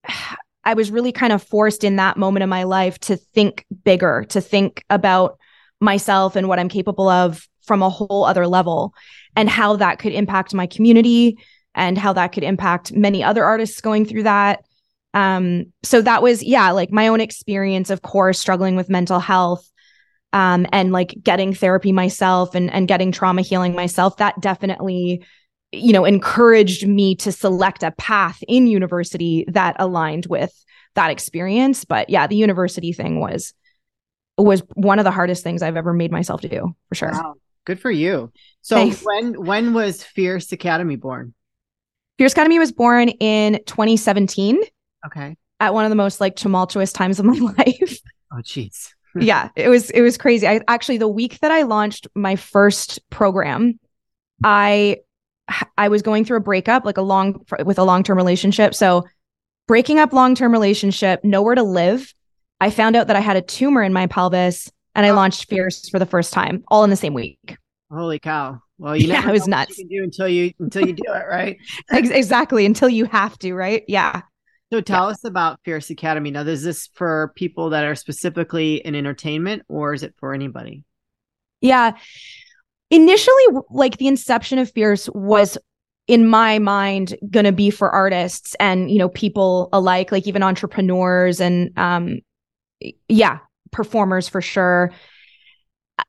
I 0.64 0.74
was 0.74 0.92
really 0.92 1.12
kind 1.12 1.34
of 1.34 1.42
forced 1.42 1.84
in 1.84 1.96
that 1.96 2.18
moment 2.18 2.44
of 2.44 2.50
my 2.50 2.64
life 2.64 3.00
to 3.00 3.16
think 3.18 3.66
bigger, 3.84 4.26
to 4.30 4.42
think 4.42 4.84
about 4.90 5.38
myself 5.80 6.36
and 6.36 6.48
what 6.48 6.60
I'm 6.60 6.70
capable 6.70 7.08
of 7.08 7.48
from 7.66 7.82
a 7.82 7.90
whole 7.90 8.26
other 8.26 8.48
level 8.48 8.94
and 9.36 9.50
how 9.50 9.76
that 9.78 10.00
could 10.00 10.12
impact 10.12 10.54
my 10.54 10.68
community 10.68 11.38
and 11.76 11.98
how 11.98 12.14
that 12.14 12.32
could 12.34 12.44
impact 12.44 12.92
many 12.92 13.24
other 13.24 13.44
artists 13.44 13.80
going 13.80 14.06
through 14.06 14.24
that. 14.24 14.66
Um, 15.14 15.72
so 15.84 16.02
that 16.02 16.22
was, 16.22 16.44
yeah, 16.44 16.72
like 16.72 16.92
my 16.92 17.08
own 17.08 17.22
experience, 17.22 17.90
of 17.90 18.02
course, 18.02 18.40
struggling 18.40 18.76
with 18.76 18.90
mental 18.90 19.20
health 19.20 19.70
um, 20.34 20.68
and 20.72 20.92
like 20.92 21.16
getting 21.24 21.54
therapy 21.54 21.92
myself 21.92 22.54
and, 22.54 22.72
and 22.72 22.88
getting 22.88 23.12
trauma 23.12 23.42
healing 23.42 23.76
myself. 23.76 24.18
That 24.18 24.40
definitely 24.42 25.24
you 25.72 25.94
know, 25.94 26.06
encouraged 26.06 26.88
me 26.88 27.16
to 27.16 27.32
select 27.32 27.84
a 27.84 27.92
path 27.92 28.42
in 28.48 28.68
university 28.68 29.46
that 29.50 29.76
aligned 29.80 30.26
with 30.26 30.52
that 30.96 31.12
experience. 31.12 31.86
But 31.86 32.10
yeah, 32.10 32.28
the 32.28 32.36
university 32.36 32.94
thing 32.94 33.20
was 33.20 33.54
was 34.38 34.64
one 34.76 35.00
of 35.00 35.06
the 35.06 35.12
hardest 35.12 35.44
things 35.44 35.62
I've 35.62 35.76
ever 35.76 35.94
made 35.94 36.12
myself 36.12 36.42
to 36.42 36.50
do 36.50 36.76
for 36.88 36.96
sure. 36.96 37.12
Wow. 37.12 37.36
Good 37.66 37.80
for 37.80 37.92
you. 37.92 38.32
So 38.62 38.76
Thanks. 38.76 39.02
when 39.04 39.46
when 39.46 39.74
was 39.74 40.04
Fierce 40.04 40.52
Academy 40.52 40.96
born? 40.96 41.34
Fierce 42.18 42.32
Academy 42.32 42.58
was 42.58 42.72
born 42.72 43.10
in 43.10 43.60
2017. 43.66 44.60
Okay. 45.06 45.36
At 45.60 45.74
one 45.74 45.86
of 45.86 45.90
the 45.90 45.96
most 45.96 46.20
like 46.20 46.36
tumultuous 46.36 46.92
times 46.92 47.20
of 47.20 47.26
my 47.26 47.38
life. 47.58 48.00
Oh 48.32 48.38
jeez. 48.38 48.90
yeah, 49.20 49.50
it 49.56 49.70
was 49.70 49.90
it 49.90 50.02
was 50.02 50.18
crazy. 50.18 50.48
I 50.48 50.62
actually 50.68 50.98
the 50.98 51.08
week 51.08 51.40
that 51.40 51.52
I 51.52 51.64
launched 51.64 52.08
my 52.16 52.36
first 52.36 53.00
program, 53.10 53.80
I 54.44 54.98
I 55.78 55.88
was 55.88 56.02
going 56.02 56.26
through 56.26 56.38
a 56.38 56.42
breakup, 56.42 56.86
like 56.86 56.98
a 56.98 57.02
long 57.02 57.46
with 57.64 57.80
a 57.80 57.84
long 57.84 58.04
term 58.04 58.18
relationship. 58.18 58.76
So 58.76 59.06
breaking 59.68 60.00
up 60.00 60.14
long 60.14 60.36
term 60.36 60.52
relationship, 60.52 61.24
nowhere 61.24 61.56
to 61.56 61.64
live. 61.64 62.14
I 62.62 62.70
found 62.70 62.96
out 62.96 63.08
that 63.08 63.16
I 63.16 63.22
had 63.22 63.38
a 63.38 63.42
tumor 63.42 63.82
in 63.82 63.94
my 63.94 64.08
pelvis, 64.08 64.72
and 64.96 65.06
I 65.06 65.10
oh. 65.10 65.16
launched 65.16 65.50
Fierce 65.50 65.88
for 65.90 66.00
the 66.00 66.06
first 66.06 66.34
time, 66.34 66.64
all 66.68 66.84
in 66.84 66.90
the 66.90 66.96
same 66.96 67.14
week. 67.14 67.58
Holy 67.92 68.20
cow! 68.20 68.62
Well, 68.78 68.96
you 68.96 69.08
yeah, 69.10 69.28
it 69.28 69.32
was 69.32 69.48
nuts. 69.48 69.78
You 69.78 69.88
do 69.88 70.04
until 70.04 70.28
you 70.28 70.54
until 70.60 70.86
you 70.86 70.94
do 70.94 71.04
it, 71.08 71.26
right? 71.30 71.58
exactly 71.92 72.66
until 72.66 72.90
you 72.90 73.06
have 73.06 73.38
to, 73.40 73.54
right? 73.54 73.84
Yeah. 73.88 74.22
So 74.72 74.82
tell 74.82 75.06
yeah. 75.06 75.12
us 75.12 75.24
about 75.24 75.60
Fierce 75.66 75.90
Academy. 75.90 76.30
Now, 76.30 76.42
is 76.42 76.64
this 76.64 76.90
for 76.94 77.34
people 77.36 77.72
that 77.72 77.86
are 77.86 77.96
specifically 77.96 78.76
in 78.76 78.94
entertainment, 78.94 79.64
or 79.68 79.94
is 79.94 80.04
it 80.04 80.14
for 80.20 80.34
anybody? 80.34 80.84
Yeah 81.62 81.94
initially 82.92 83.44
like 83.70 83.98
the 83.98 84.08
inception 84.08 84.60
of 84.60 84.72
fierce 84.72 85.10
was 85.10 85.58
in 86.08 86.28
my 86.28 86.58
mind 86.58 87.16
going 87.30 87.46
to 87.46 87.52
be 87.52 87.70
for 87.70 87.92
artists 87.92 88.56
and 88.60 88.90
you 88.90 88.98
know 88.98 89.10
people 89.10 89.70
alike 89.74 90.12
like 90.12 90.26
even 90.28 90.42
entrepreneurs 90.42 91.40
and 91.40 91.78
um 91.78 92.20
yeah 93.08 93.40
performers 93.72 94.28
for 94.28 94.42
sure. 94.42 94.92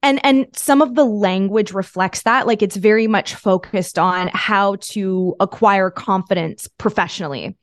And 0.03 0.25
and 0.25 0.47
some 0.55 0.83
of 0.83 0.95
the 0.95 1.05
language 1.05 1.73
reflects 1.73 2.23
that. 2.23 2.47
Like 2.47 2.63
it's 2.63 2.77
very 2.77 3.07
much 3.07 3.35
focused 3.35 3.99
on 3.99 4.31
how 4.33 4.77
to 4.81 5.35
acquire 5.41 5.91
confidence 5.91 6.69
professionally 6.79 7.57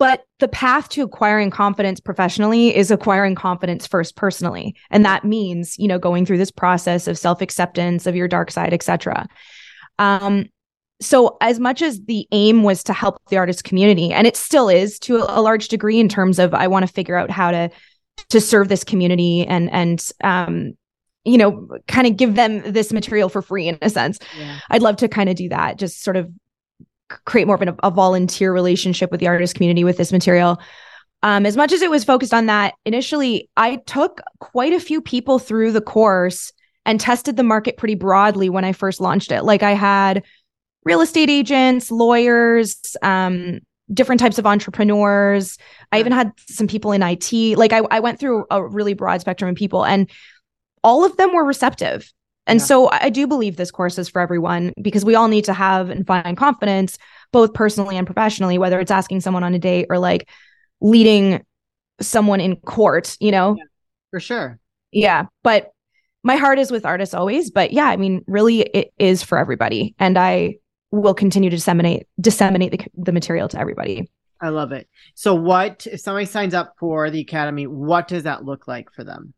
but 0.00 0.24
the 0.40 0.48
path 0.48 0.88
to 0.88 1.02
acquiring 1.02 1.50
confidence 1.50 2.00
professionally 2.00 2.74
is 2.74 2.90
acquiring 2.90 3.36
confidence 3.36 3.86
first 3.86 4.16
personally. 4.16 4.74
And 4.90 5.04
that 5.04 5.24
means 5.24 5.78
you 5.78 5.86
know 5.86 5.98
going 6.00 6.26
through 6.26 6.38
this 6.38 6.50
process 6.50 7.06
of 7.06 7.16
self-acceptance 7.16 8.06
of 8.06 8.16
your 8.16 8.26
dark 8.26 8.50
side 8.50 8.72
etc 8.74 9.28
um 10.00 10.46
so 11.00 11.36
as 11.40 11.58
much 11.58 11.80
as 11.80 12.00
the 12.02 12.26
aim 12.32 12.62
was 12.62 12.82
to 12.84 12.92
help 12.92 13.20
the 13.28 13.36
artist 13.36 13.64
community 13.64 14.12
and 14.12 14.26
it 14.26 14.36
still 14.36 14.68
is 14.68 14.98
to 14.98 15.16
a 15.16 15.40
large 15.40 15.68
degree 15.68 16.00
in 16.00 16.08
terms 16.08 16.38
of 16.38 16.52
i 16.54 16.66
want 16.66 16.86
to 16.86 16.92
figure 16.92 17.16
out 17.16 17.30
how 17.30 17.50
to 17.50 17.70
to 18.28 18.40
serve 18.40 18.68
this 18.68 18.84
community 18.84 19.46
and 19.46 19.70
and 19.70 20.10
um 20.24 20.72
you 21.24 21.38
know 21.38 21.68
kind 21.86 22.06
of 22.06 22.16
give 22.16 22.34
them 22.34 22.62
this 22.72 22.92
material 22.92 23.28
for 23.28 23.42
free 23.42 23.68
in 23.68 23.78
a 23.82 23.90
sense. 23.90 24.18
Yeah. 24.38 24.58
i'd 24.70 24.82
love 24.82 24.96
to 24.96 25.08
kind 25.08 25.28
of 25.28 25.36
do 25.36 25.48
that 25.50 25.78
just 25.78 26.02
sort 26.02 26.16
of 26.16 26.30
create 27.24 27.46
more 27.46 27.56
of 27.56 27.62
an, 27.62 27.76
a 27.82 27.90
volunteer 27.90 28.52
relationship 28.52 29.10
with 29.10 29.20
the 29.20 29.28
artist 29.28 29.54
community 29.54 29.84
with 29.84 29.96
this 29.96 30.12
material. 30.12 30.60
Um, 31.22 31.44
as 31.44 31.56
much 31.56 31.72
as 31.72 31.82
it 31.82 31.90
was 31.90 32.02
focused 32.02 32.32
on 32.32 32.46
that 32.46 32.72
initially 32.86 33.50
i 33.54 33.76
took 33.86 34.22
quite 34.38 34.72
a 34.72 34.80
few 34.80 35.02
people 35.02 35.38
through 35.38 35.70
the 35.70 35.82
course 35.82 36.50
and 36.86 36.98
tested 36.98 37.36
the 37.36 37.42
market 37.42 37.76
pretty 37.76 37.94
broadly 37.94 38.48
when 38.48 38.64
i 38.64 38.72
first 38.72 39.02
launched 39.02 39.30
it. 39.30 39.42
Like 39.42 39.62
i 39.62 39.72
had 39.72 40.22
real 40.84 41.02
estate 41.02 41.28
agents 41.28 41.90
lawyers 41.90 42.96
um, 43.02 43.60
different 43.92 44.20
types 44.20 44.38
of 44.38 44.46
entrepreneurs. 44.46 45.58
I 45.92 46.00
even 46.00 46.12
had 46.12 46.32
some 46.48 46.66
people 46.66 46.92
in 46.92 47.02
it 47.02 47.56
like 47.56 47.72
I, 47.72 47.78
I 47.90 48.00
went 48.00 48.18
through 48.18 48.46
a 48.50 48.64
really 48.64 48.94
broad 48.94 49.20
spectrum 49.20 49.50
of 49.50 49.56
people 49.56 49.84
and 49.84 50.08
all 50.82 51.04
of 51.04 51.16
them 51.16 51.34
were 51.34 51.44
receptive. 51.44 52.10
And 52.46 52.58
yeah. 52.58 52.64
so 52.64 52.90
I 52.90 53.10
do 53.10 53.26
believe 53.26 53.56
this 53.56 53.70
course 53.70 53.98
is 53.98 54.08
for 54.08 54.20
everyone 54.20 54.72
because 54.80 55.04
we 55.04 55.14
all 55.14 55.28
need 55.28 55.44
to 55.44 55.52
have 55.52 55.90
and 55.90 56.06
find 56.06 56.36
confidence, 56.36 56.98
both 57.32 57.54
personally 57.54 57.96
and 57.96 58.06
professionally, 58.06 58.58
whether 58.58 58.80
it's 58.80 58.90
asking 58.90 59.20
someone 59.20 59.44
on 59.44 59.54
a 59.54 59.58
date 59.58 59.86
or 59.90 59.98
like 59.98 60.28
leading 60.80 61.44
someone 62.00 62.40
in 62.40 62.56
court, 62.56 63.16
you 63.20 63.30
know? 63.30 63.56
Yeah, 63.56 63.64
for 64.10 64.20
sure. 64.20 64.58
Yeah. 64.90 65.26
But 65.42 65.70
my 66.22 66.36
heart 66.36 66.58
is 66.58 66.70
with 66.70 66.84
artists 66.84 67.14
always. 67.14 67.50
But 67.50 67.72
yeah, 67.72 67.86
I 67.86 67.96
mean, 67.96 68.24
really, 68.26 68.60
it 68.60 68.92
is 68.98 69.22
for 69.22 69.38
everybody. 69.38 69.94
And 69.98 70.18
I 70.18 70.56
will 70.90 71.14
continue 71.14 71.50
to 71.50 71.56
disseminate 71.56 72.06
disseminate 72.20 72.72
the, 72.72 72.86
the 72.96 73.12
material 73.12 73.48
to 73.48 73.58
everybody. 73.58 74.10
I 74.40 74.48
love 74.48 74.72
it. 74.72 74.88
So 75.14 75.34
what 75.34 75.86
if 75.86 76.00
somebody 76.00 76.26
signs 76.26 76.54
up 76.54 76.74
for 76.78 77.10
the 77.10 77.20
academy, 77.20 77.66
what 77.66 78.08
does 78.08 78.24
that 78.24 78.44
look 78.44 78.66
like 78.66 78.90
for 78.92 79.04
them? 79.04 79.34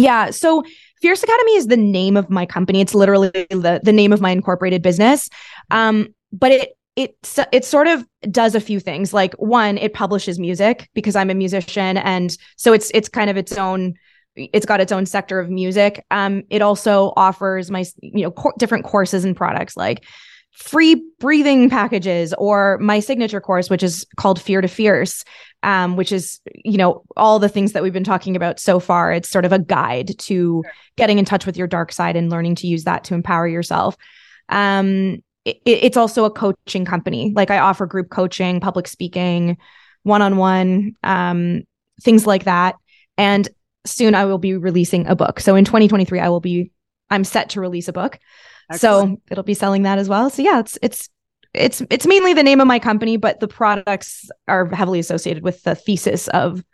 Yeah. 0.00 0.30
So 0.30 0.64
Fierce 1.00 1.22
Academy 1.22 1.56
is 1.56 1.66
the 1.66 1.76
name 1.76 2.16
of 2.16 2.30
my 2.30 2.46
company. 2.46 2.80
It's 2.80 2.94
literally 2.94 3.30
the, 3.30 3.80
the 3.82 3.92
name 3.92 4.12
of 4.12 4.20
my 4.20 4.30
incorporated 4.30 4.82
business. 4.82 5.28
Um, 5.70 6.14
but 6.32 6.52
it 6.52 6.70
it 6.96 7.16
it 7.52 7.64
sort 7.64 7.86
of 7.86 8.04
does 8.30 8.54
a 8.54 8.60
few 8.60 8.80
things. 8.80 9.12
Like 9.14 9.34
one, 9.34 9.78
it 9.78 9.94
publishes 9.94 10.38
music 10.38 10.88
because 10.94 11.16
I'm 11.16 11.30
a 11.30 11.34
musician, 11.34 11.96
and 11.98 12.36
so 12.56 12.72
it's 12.72 12.90
it's 12.94 13.08
kind 13.08 13.30
of 13.30 13.36
its 13.36 13.56
own. 13.56 13.94
It's 14.36 14.66
got 14.66 14.80
its 14.80 14.92
own 14.92 15.06
sector 15.06 15.38
of 15.40 15.50
music. 15.50 16.04
Um, 16.10 16.44
it 16.50 16.62
also 16.62 17.12
offers 17.16 17.70
my 17.70 17.84
you 18.00 18.22
know 18.22 18.30
co- 18.30 18.52
different 18.58 18.84
courses 18.84 19.24
and 19.24 19.36
products 19.36 19.76
like 19.76 20.04
free 20.52 21.02
breathing 21.18 21.70
packages 21.70 22.34
or 22.36 22.76
my 22.78 23.00
signature 23.00 23.40
course 23.40 23.70
which 23.70 23.82
is 23.82 24.04
called 24.16 24.40
fear 24.40 24.60
to 24.60 24.68
fierce 24.68 25.24
um, 25.62 25.96
which 25.96 26.12
is 26.12 26.40
you 26.64 26.78
know 26.78 27.02
all 27.16 27.38
the 27.38 27.48
things 27.48 27.72
that 27.72 27.82
we've 27.82 27.92
been 27.92 28.04
talking 28.04 28.36
about 28.36 28.58
so 28.58 28.80
far. 28.80 29.12
It's 29.12 29.28
sort 29.28 29.44
of 29.44 29.52
a 29.52 29.58
guide 29.58 30.18
to 30.20 30.64
getting 30.96 31.18
in 31.18 31.24
touch 31.24 31.46
with 31.46 31.56
your 31.56 31.66
dark 31.66 31.92
side 31.92 32.16
and 32.16 32.30
learning 32.30 32.56
to 32.56 32.66
use 32.66 32.84
that 32.84 33.04
to 33.04 33.14
empower 33.14 33.46
yourself. 33.46 33.96
Um, 34.48 35.22
it, 35.44 35.60
it's 35.64 35.96
also 35.96 36.24
a 36.24 36.30
coaching 36.30 36.84
company. 36.84 37.32
Like 37.34 37.50
i 37.50 37.58
offer 37.58 37.86
group 37.86 38.10
coaching 38.10 38.60
public 38.60 38.88
speaking 38.88 39.58
one-on-one 40.02 40.94
um, 41.02 41.62
things 42.02 42.26
like 42.26 42.44
that. 42.44 42.76
And 43.18 43.48
soon 43.86 44.14
i 44.14 44.24
will 44.24 44.38
be 44.38 44.56
releasing 44.56 45.06
a 45.06 45.16
book. 45.16 45.40
So 45.40 45.56
in 45.56 45.64
2023 45.64 46.20
i 46.20 46.28
will 46.28 46.40
be 46.40 46.70
i'm 47.10 47.24
set 47.24 47.50
to 47.50 47.60
release 47.60 47.88
a 47.88 47.92
book 47.92 48.18
Excellent. 48.70 49.18
So 49.18 49.22
it'll 49.30 49.44
be 49.44 49.54
selling 49.54 49.82
that 49.82 49.98
as 49.98 50.08
well. 50.08 50.30
So 50.30 50.42
yeah, 50.42 50.60
it's 50.60 50.78
it's 50.82 51.08
it's 51.54 51.82
it's 51.90 52.06
mainly 52.06 52.34
the 52.34 52.42
name 52.42 52.60
of 52.60 52.66
my 52.66 52.78
company, 52.78 53.16
but 53.16 53.40
the 53.40 53.48
products 53.48 54.30
are 54.46 54.66
heavily 54.66 55.00
associated 55.00 55.42
with 55.42 55.62
the 55.62 55.74
thesis 55.74 56.28
of 56.28 56.64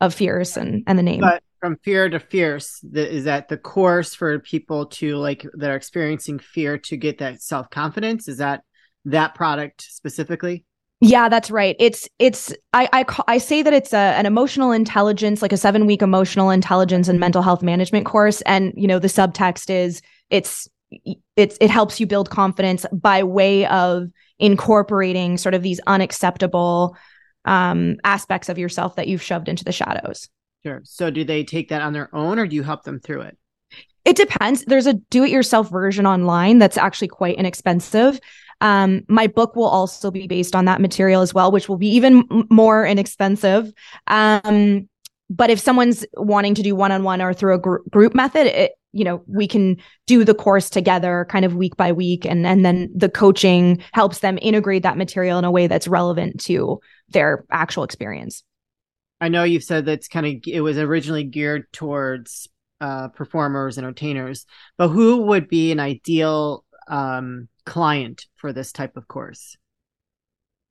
of 0.00 0.14
Fierce 0.14 0.56
and 0.56 0.82
and 0.86 0.98
the 0.98 1.02
name. 1.02 1.20
But 1.20 1.42
from 1.60 1.76
fear 1.78 2.08
to 2.08 2.18
fierce, 2.18 2.80
the, 2.82 3.08
is 3.08 3.24
that 3.24 3.48
the 3.48 3.56
course 3.56 4.14
for 4.14 4.38
people 4.40 4.86
to 4.86 5.16
like 5.16 5.46
that 5.54 5.70
are 5.70 5.76
experiencing 5.76 6.38
fear 6.38 6.78
to 6.78 6.96
get 6.96 7.18
that 7.18 7.42
self 7.42 7.70
confidence? 7.70 8.28
Is 8.28 8.38
that 8.38 8.62
that 9.04 9.34
product 9.34 9.82
specifically? 9.82 10.64
Yeah, 11.00 11.28
that's 11.28 11.50
right. 11.50 11.76
It's 11.78 12.08
it's 12.18 12.54
I 12.72 12.88
I 12.92 13.04
I 13.28 13.38
say 13.38 13.62
that 13.62 13.72
it's 13.72 13.92
a 13.92 13.96
an 13.96 14.26
emotional 14.26 14.72
intelligence, 14.72 15.42
like 15.42 15.52
a 15.52 15.56
seven 15.56 15.86
week 15.86 16.02
emotional 16.02 16.50
intelligence 16.50 17.06
and 17.06 17.20
mental 17.20 17.42
health 17.42 17.62
management 17.62 18.06
course, 18.06 18.40
and 18.42 18.72
you 18.76 18.88
know 18.88 18.98
the 18.98 19.08
subtext 19.08 19.70
is 19.70 20.02
it's 20.30 20.68
it's 21.36 21.58
it 21.60 21.70
helps 21.70 22.00
you 22.00 22.06
build 22.06 22.30
confidence 22.30 22.86
by 22.92 23.22
way 23.22 23.66
of 23.66 24.08
incorporating 24.38 25.36
sort 25.36 25.54
of 25.54 25.62
these 25.62 25.80
unacceptable 25.86 26.96
um, 27.44 27.96
aspects 28.04 28.48
of 28.48 28.58
yourself 28.58 28.96
that 28.96 29.08
you've 29.08 29.22
shoved 29.22 29.48
into 29.48 29.64
the 29.64 29.72
shadows. 29.72 30.28
Sure. 30.64 30.80
So 30.84 31.10
do 31.10 31.24
they 31.24 31.44
take 31.44 31.68
that 31.68 31.82
on 31.82 31.92
their 31.92 32.14
own 32.14 32.38
or 32.38 32.46
do 32.46 32.56
you 32.56 32.62
help 32.62 32.82
them 32.82 33.00
through 33.00 33.22
it? 33.22 33.38
It 34.04 34.16
depends. 34.16 34.64
There's 34.64 34.86
a 34.86 34.94
do 34.94 35.24
it 35.24 35.30
yourself 35.30 35.70
version 35.70 36.06
online 36.06 36.58
that's 36.58 36.78
actually 36.78 37.08
quite 37.08 37.36
inexpensive. 37.36 38.20
Um, 38.60 39.02
my 39.08 39.26
book 39.26 39.54
will 39.54 39.66
also 39.66 40.10
be 40.10 40.26
based 40.26 40.54
on 40.56 40.64
that 40.64 40.80
material 40.80 41.22
as 41.22 41.34
well, 41.34 41.52
which 41.52 41.68
will 41.68 41.76
be 41.76 41.88
even 41.88 42.24
more 42.50 42.86
inexpensive. 42.86 43.72
Um, 44.06 44.88
but 45.28 45.50
if 45.50 45.58
someone's 45.58 46.06
wanting 46.14 46.54
to 46.54 46.62
do 46.62 46.74
one 46.74 46.92
on 46.92 47.02
one 47.02 47.20
or 47.20 47.34
through 47.34 47.54
a 47.54 47.58
gr- 47.58 47.76
group 47.90 48.14
method, 48.14 48.46
it, 48.46 48.72
you 48.96 49.04
know 49.04 49.22
we 49.26 49.46
can 49.46 49.76
do 50.06 50.24
the 50.24 50.34
course 50.34 50.70
together 50.70 51.26
kind 51.28 51.44
of 51.44 51.54
week 51.54 51.76
by 51.76 51.92
week. 51.92 52.24
And 52.24 52.46
and 52.46 52.64
then 52.64 52.90
the 52.94 53.08
coaching 53.08 53.82
helps 53.92 54.20
them 54.20 54.38
integrate 54.40 54.82
that 54.82 54.96
material 54.96 55.38
in 55.38 55.44
a 55.44 55.50
way 55.50 55.66
that's 55.66 55.86
relevant 55.86 56.40
to 56.44 56.80
their 57.10 57.44
actual 57.50 57.84
experience. 57.84 58.42
I 59.20 59.28
know 59.28 59.44
you've 59.44 59.64
said 59.64 59.84
that's 59.84 60.08
kind 60.08 60.26
of 60.26 60.34
it 60.46 60.60
was 60.60 60.78
originally 60.78 61.24
geared 61.24 61.70
towards 61.72 62.48
uh, 62.80 63.08
performers 63.08 63.78
entertainers 63.78 64.44
but 64.76 64.88
who 64.88 65.22
would 65.22 65.48
be 65.48 65.72
an 65.72 65.80
ideal 65.80 66.62
um, 66.88 67.48
client 67.64 68.26
for 68.36 68.52
this 68.52 68.72
type 68.72 68.96
of 68.96 69.08
course? 69.08 69.56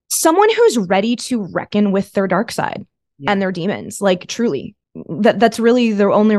Someone 0.07 0.49
who's 0.53 0.77
ready 0.77 1.15
to 1.15 1.47
reckon 1.51 1.91
with 1.91 2.11
their 2.13 2.27
dark 2.27 2.51
side 2.51 2.85
yeah. 3.17 3.31
and 3.31 3.41
their 3.41 3.51
demons 3.51 4.01
like 4.01 4.27
truly 4.27 4.75
that 5.09 5.39
that's 5.39 5.59
really 5.59 5.91
the 5.91 6.05
only 6.05 6.37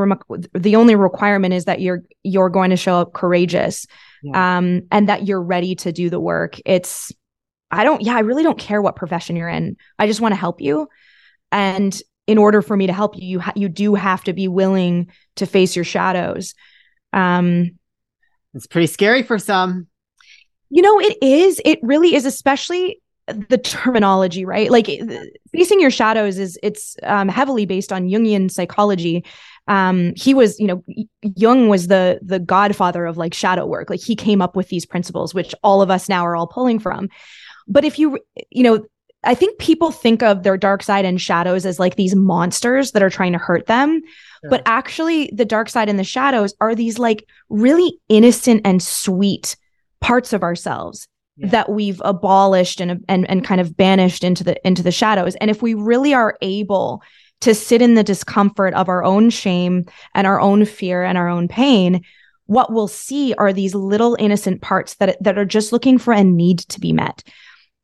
the 0.54 0.76
only 0.76 0.94
requirement 0.94 1.52
is 1.52 1.66
that 1.66 1.80
you're 1.80 2.02
you're 2.22 2.48
going 2.48 2.70
to 2.70 2.76
show 2.76 2.96
up 2.96 3.12
courageous 3.12 3.86
yeah. 4.22 4.58
um 4.58 4.82
and 4.90 5.08
that 5.08 5.26
you're 5.26 5.42
ready 5.42 5.74
to 5.74 5.92
do 5.92 6.08
the 6.08 6.20
work. 6.20 6.58
It's 6.64 7.12
i 7.70 7.82
don't 7.82 8.00
yeah 8.02 8.14
i 8.14 8.20
really 8.20 8.44
don't 8.44 8.58
care 8.58 8.80
what 8.80 8.96
profession 8.96 9.36
you're 9.36 9.48
in. 9.48 9.76
I 9.98 10.06
just 10.06 10.20
want 10.20 10.32
to 10.32 10.40
help 10.40 10.60
you. 10.60 10.88
And 11.52 12.00
in 12.26 12.38
order 12.38 12.62
for 12.62 12.76
me 12.76 12.86
to 12.86 12.92
help 12.92 13.16
you 13.16 13.26
you 13.26 13.40
ha- 13.40 13.52
you 13.54 13.68
do 13.68 13.94
have 13.94 14.24
to 14.24 14.32
be 14.32 14.48
willing 14.48 15.10
to 15.36 15.46
face 15.46 15.76
your 15.76 15.84
shadows. 15.84 16.54
Um 17.12 17.78
it's 18.54 18.66
pretty 18.66 18.86
scary 18.86 19.22
for 19.22 19.38
some. 19.38 19.86
You 20.70 20.80
know 20.80 20.98
it 20.98 21.18
is. 21.20 21.60
It 21.64 21.78
really 21.82 22.14
is 22.14 22.24
especially 22.24 23.02
the 23.26 23.58
terminology, 23.58 24.44
right? 24.44 24.70
Like 24.70 24.86
facing 25.52 25.80
your 25.80 25.90
shadows 25.90 26.38
is 26.38 26.58
it's 26.62 26.96
um, 27.02 27.28
heavily 27.28 27.66
based 27.66 27.92
on 27.92 28.08
Jungian 28.08 28.50
psychology. 28.50 29.24
Um, 29.68 30.12
he 30.16 30.32
was, 30.32 30.60
you 30.60 30.66
know, 30.66 30.84
Jung 31.22 31.68
was 31.68 31.88
the 31.88 32.20
the 32.22 32.38
godfather 32.38 33.04
of 33.04 33.16
like 33.16 33.34
shadow 33.34 33.66
work. 33.66 33.90
Like 33.90 34.00
he 34.00 34.14
came 34.14 34.40
up 34.40 34.54
with 34.54 34.68
these 34.68 34.86
principles, 34.86 35.34
which 35.34 35.54
all 35.64 35.82
of 35.82 35.90
us 35.90 36.08
now 36.08 36.24
are 36.24 36.36
all 36.36 36.46
pulling 36.46 36.78
from. 36.78 37.08
But 37.66 37.84
if 37.84 37.98
you, 37.98 38.20
you 38.50 38.62
know, 38.62 38.86
I 39.24 39.34
think 39.34 39.58
people 39.58 39.90
think 39.90 40.22
of 40.22 40.44
their 40.44 40.56
dark 40.56 40.84
side 40.84 41.04
and 41.04 41.20
shadows 41.20 41.66
as 41.66 41.80
like 41.80 41.96
these 41.96 42.14
monsters 42.14 42.92
that 42.92 43.02
are 43.02 43.10
trying 43.10 43.32
to 43.32 43.38
hurt 43.38 43.66
them. 43.66 44.02
Yeah. 44.44 44.50
But 44.50 44.62
actually, 44.66 45.30
the 45.34 45.44
dark 45.44 45.68
side 45.68 45.88
and 45.88 45.98
the 45.98 46.04
shadows 46.04 46.54
are 46.60 46.76
these 46.76 47.00
like 47.00 47.26
really 47.48 47.98
innocent 48.08 48.62
and 48.64 48.80
sweet 48.80 49.56
parts 50.00 50.32
of 50.32 50.44
ourselves 50.44 51.08
yeah. 51.36 51.48
that 51.48 51.68
we've 51.70 52.00
abolished 52.04 52.80
and, 52.80 53.04
and 53.08 53.28
and 53.28 53.44
kind 53.44 53.60
of 53.60 53.76
banished 53.76 54.24
into 54.24 54.44
the 54.44 54.66
into 54.66 54.82
the 54.82 54.92
shadows. 54.92 55.34
And 55.36 55.50
if 55.50 55.62
we 55.62 55.74
really 55.74 56.14
are 56.14 56.36
able 56.42 57.02
to 57.40 57.54
sit 57.54 57.82
in 57.82 57.94
the 57.94 58.04
discomfort 58.04 58.72
of 58.74 58.88
our 58.88 59.04
own 59.04 59.30
shame 59.30 59.84
and 60.14 60.26
our 60.26 60.40
own 60.40 60.64
fear 60.64 61.04
and 61.04 61.18
our 61.18 61.28
own 61.28 61.48
pain 61.48 62.02
what 62.46 62.72
we'll 62.72 62.88
see 62.88 63.34
are 63.34 63.52
these 63.52 63.74
little 63.74 64.16
innocent 64.18 64.62
parts 64.62 64.94
that 64.94 65.22
that 65.22 65.38
are 65.38 65.44
just 65.44 65.72
looking 65.72 65.98
for 65.98 66.12
a 66.12 66.24
need 66.24 66.60
to 66.60 66.80
be 66.80 66.92
met. 66.92 67.22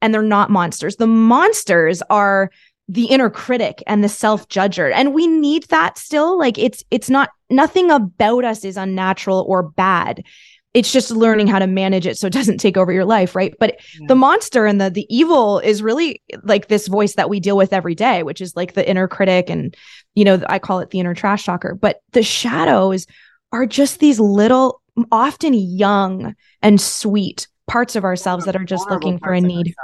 And 0.01 0.13
they're 0.13 0.23
not 0.23 0.51
monsters. 0.51 0.97
The 0.97 1.07
monsters 1.07 2.03
are 2.11 2.51
the 2.89 3.05
inner 3.07 3.31
critic 3.31 3.83
and 3.87 4.03
the 4.03 4.09
self-judger. 4.09 4.93
And 4.93 5.15
we 5.15 5.27
need 5.27 5.65
that 5.65 5.99
still. 5.99 6.39
Like 6.39 6.59
it's 6.59 6.83
it's 6.91 7.11
not 7.11 7.31
nothing 7.51 7.91
about 7.91 8.45
us 8.45 8.65
is 8.65 8.77
unnatural 8.77 9.45
or 9.49 9.63
bad 9.63 10.25
it's 10.75 10.93
just 10.93 11.11
learning 11.11 11.47
how 11.47 11.59
to 11.59 11.67
manage 11.67 12.07
it 12.07 12.17
so 12.17 12.27
it 12.27 12.33
doesn't 12.33 12.59
take 12.59 12.77
over 12.77 12.93
your 12.93 13.05
life 13.05 13.35
right? 13.35 13.55
But 13.59 13.81
yeah. 13.99 14.07
the 14.09 14.15
monster 14.15 14.67
and 14.67 14.81
the 14.81 14.91
the 14.91 15.07
evil 15.15 15.59
is 15.59 15.83
really 15.83 16.23
like 16.43 16.69
this 16.69 16.89
voice 16.89 17.15
that 17.15 17.29
we 17.29 17.41
deal 17.41 17.57
with 17.57 17.73
every 17.73 17.95
day 17.95 18.23
which 18.23 18.41
is 18.41 18.57
like 18.57 18.75
the 18.75 18.89
inner 18.89 19.09
critic 19.09 19.51
and 19.51 19.77
you 20.15 20.25
know 20.25 20.43
i 20.49 20.59
call 20.59 20.81
it 20.81 20.91
the 20.91 21.01
inner 21.01 21.15
trash 21.15 21.45
talker. 21.45 21.75
But 21.75 22.01
the 22.13 22.23
shadows 22.23 23.07
are 23.53 23.67
just 23.67 24.01
these 24.01 24.19
little 24.19 24.81
often 25.11 25.55
young 25.55 26.35
and 26.61 26.81
sweet 26.81 27.49
parts 27.67 27.97
of 27.97 28.05
ourselves 28.05 28.45
that 28.45 28.57
are 28.57 28.65
just 28.65 28.89
looking 28.91 29.19
for 29.19 29.33
a 29.33 29.41
need. 29.41 29.75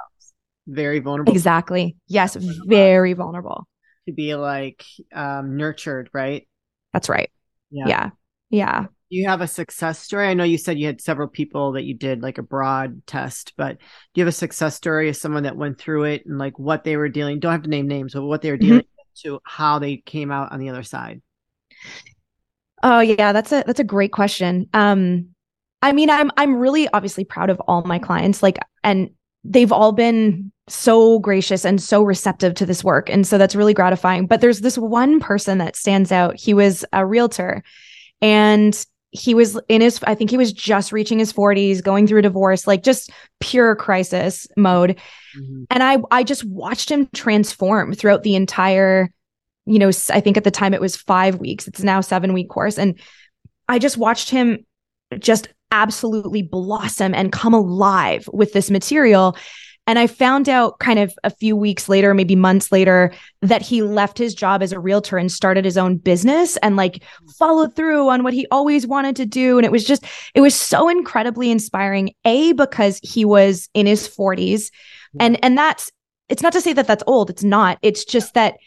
very 0.66 0.99
vulnerable. 1.00 1.33
Exactly. 1.33 1.97
Yes 2.07 2.37
very 2.37 3.12
vulnerable. 3.12 3.66
To 4.07 4.12
be 4.12 4.35
like 4.35 4.85
um 5.14 5.57
nurtured 5.57 6.09
right? 6.12 6.49
That's 6.92 7.11
right. 7.11 7.30
Yeah. 7.71 7.87
Yeah, 7.87 8.11
yeah 8.49 8.87
you 9.11 9.29
have 9.29 9.41
a 9.41 9.47
success 9.47 9.99
story? 9.99 10.29
I 10.29 10.35
know 10.35 10.45
you 10.45 10.59
said 10.59 10.79
you 10.79 10.87
had 10.87 11.00
several 11.00 11.29
people 11.29 11.73
that 11.73 11.85
you 11.85 11.95
did 11.95 12.23
like 12.23 12.38
a 12.38 12.43
broad 12.43 13.07
test, 13.07 13.55
but 13.57 13.79
do 13.79 14.21
you 14.21 14.23
have 14.23 14.29
a 14.29 14.33
success 14.33 14.75
story 14.75 15.09
of 15.09 15.17
someone 15.17 15.45
that 15.45 15.57
went 15.57 15.79
through 15.79 16.05
it 16.05 16.27
and 16.27 16.38
like 16.38 16.59
what 16.59 16.85
they 16.85 16.97
were 16.97 17.09
dealing? 17.09 17.41
Don't 17.41 17.53
have 17.53 17.62
to 17.62 17.71
name 17.71 17.88
names, 17.88 18.15
but 18.15 18.23
what 18.23 18.43
they 18.43 18.50
were 18.50 18.59
mm-hmm. 18.59 18.67
dealing 18.67 18.83
mm-hmm. 18.83 19.29
to 19.29 19.41
how 19.45 19.79
they 19.79 19.97
came 19.97 20.31
out 20.31 20.53
on 20.53 20.61
the 20.61 20.69
other 20.69 20.83
side. 20.83 21.23
Oh 22.83 23.00
yeah, 23.00 23.33
that's 23.33 23.53
a 23.53 23.65
that's 23.67 23.81
a 23.81 23.85
great 23.85 24.12
question. 24.12 24.69
Um, 24.73 25.29
I 25.83 25.93
mean, 25.93 26.11
I'm 26.11 26.31
I'm 26.37 26.57
really 26.57 26.88
obviously 26.88 27.25
proud 27.25 27.50
of 27.50 27.61
all 27.61 27.83
my 27.83 27.99
clients, 27.99 28.43
like, 28.43 28.59
and 28.85 29.11
they've 29.45 29.73
all 29.73 29.93
been 29.93 30.53
so 30.69 31.19
gracious 31.19 31.65
and 31.65 31.83
so 31.83 32.03
receptive 32.03 32.55
to 32.55 32.67
this 32.67 32.85
work, 32.85 33.09
and 33.11 33.27
so 33.27 33.38
that's 33.38 33.55
really 33.55 33.75
gratifying. 33.75 34.27
But 34.27 34.41
there's 34.41 34.61
this 34.61 34.79
one 34.79 35.19
person 35.19 35.59
that 35.59 35.77
stands 35.77 36.12
out. 36.12 36.37
He 36.37 36.55
was 36.55 36.85
a 36.93 37.05
realtor, 37.05 37.62
and 38.21 38.85
he 39.11 39.35
was 39.35 39.59
in 39.69 39.81
his 39.81 40.00
i 40.05 40.15
think 40.15 40.31
he 40.31 40.37
was 40.37 40.53
just 40.53 40.93
reaching 40.93 41.19
his 41.19 41.33
40s 41.33 41.83
going 41.83 42.07
through 42.07 42.19
a 42.19 42.23
divorce 42.23 42.67
like 42.67 42.83
just 42.83 43.11
pure 43.41 43.75
crisis 43.75 44.47
mode. 44.57 44.99
Mm-hmm. 45.38 45.65
and 45.71 45.83
i 45.83 45.99
i 46.11 46.23
just 46.23 46.45
watched 46.45 46.91
him 46.91 47.09
transform 47.15 47.95
throughout 47.95 48.23
the 48.23 48.35
entire 48.35 49.11
you 49.67 49.79
know 49.79 49.91
i 50.11 50.21
think 50.21 50.37
at 50.37 50.45
the 50.45 50.50
time 50.50 50.75
it 50.75 50.81
was 50.81 50.97
5 50.97 51.37
weeks. 51.37 51.69
It's 51.69 51.83
now 51.83 52.00
7 52.00 52.33
week 52.33 52.49
course. 52.49 52.79
And 52.79 52.99
i 53.69 53.79
just 53.79 53.97
watched 53.97 54.31
him 54.31 54.65
just 55.19 55.49
absolutely 55.71 56.43
blossom 56.43 57.15
and 57.15 57.33
come 57.33 57.55
alive 57.55 58.29
with 58.33 58.53
this 58.53 58.71
material 58.71 59.37
and 59.88 59.99
I 59.99 60.07
found 60.07 60.50
out 60.50 60.78
kind 60.78 60.99
of 60.99 61.14
a 61.25 61.30
few 61.30 61.57
weeks 61.57 61.88
later, 61.88 62.12
maybe 62.12 62.37
months 62.37 62.71
later, 62.71 63.11
that 63.40 63.62
he 63.62 63.83
left 63.83 64.18
his 64.18 64.35
job 64.35 64.62
as 64.62 64.71
a 64.71 64.78
realtor 64.78 65.16
and 65.16 65.33
started 65.33 65.64
his 65.64 65.78
own 65.78 65.97
business 65.97 66.59
and 66.59 66.76
like 66.76 67.02
followed 67.38 67.75
through 67.75 68.09
on 68.11 68.23
what 68.23 68.35
he 68.35 68.47
always 68.50 68.87
wanted 68.87 69.16
to 69.16 69.25
do. 69.25 69.57
And 69.57 69.64
it 69.64 69.73
was 69.73 69.85
just, 69.85 70.04
it 70.35 70.42
was 70.42 70.54
so 70.54 70.90
incredibly 70.90 71.50
inspiring. 71.50 72.12
A, 72.26 72.52
because 72.52 73.00
he 73.02 73.25
was 73.25 73.71
in 73.73 73.87
his 73.87 74.07
40s. 74.07 74.71
And 75.18 75.42
and 75.42 75.57
that's 75.57 75.90
it's 76.28 76.42
not 76.42 76.52
to 76.52 76.61
say 76.61 76.75
that 76.75 76.87
that's 76.87 77.04
old. 77.07 77.30
It's 77.30 77.42
not. 77.42 77.78
It's 77.80 78.04
just 78.04 78.35
that 78.35 78.59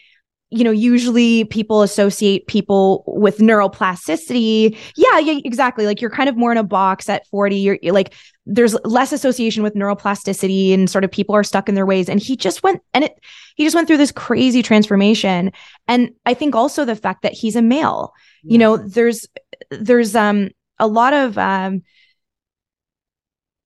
you 0.52 0.64
know, 0.64 0.70
usually 0.70 1.44
people 1.44 1.80
associate 1.80 2.46
people 2.46 3.04
with 3.06 3.38
neuroplasticity. 3.38 4.76
Yeah, 4.96 5.18
yeah, 5.18 5.40
exactly. 5.44 5.86
Like 5.86 6.02
you're 6.02 6.10
kind 6.10 6.28
of 6.28 6.36
more 6.36 6.52
in 6.52 6.58
a 6.58 6.62
box 6.62 7.08
at 7.08 7.26
40. 7.28 7.56
You're, 7.56 7.78
you're, 7.80 7.94
like, 7.94 8.12
there's 8.44 8.76
less 8.84 9.12
association 9.12 9.62
with 9.62 9.74
neuroplasticity 9.74 10.74
and 10.74 10.90
sort 10.90 11.04
of 11.04 11.10
people 11.10 11.34
are 11.34 11.42
stuck 11.42 11.70
in 11.70 11.74
their 11.74 11.86
ways. 11.86 12.06
And 12.10 12.20
he 12.20 12.36
just 12.36 12.62
went 12.62 12.82
and 12.92 13.04
it, 13.04 13.18
he 13.56 13.64
just 13.64 13.74
went 13.74 13.88
through 13.88 13.96
this 13.96 14.12
crazy 14.12 14.62
transformation. 14.62 15.52
And 15.88 16.10
I 16.26 16.34
think 16.34 16.54
also 16.54 16.84
the 16.84 16.96
fact 16.96 17.22
that 17.22 17.32
he's 17.32 17.56
a 17.56 17.62
male, 17.62 18.12
you 18.42 18.58
know, 18.58 18.76
there's, 18.76 19.26
there's, 19.70 20.14
um, 20.14 20.50
a 20.78 20.86
lot 20.86 21.14
of, 21.14 21.38
um, 21.38 21.82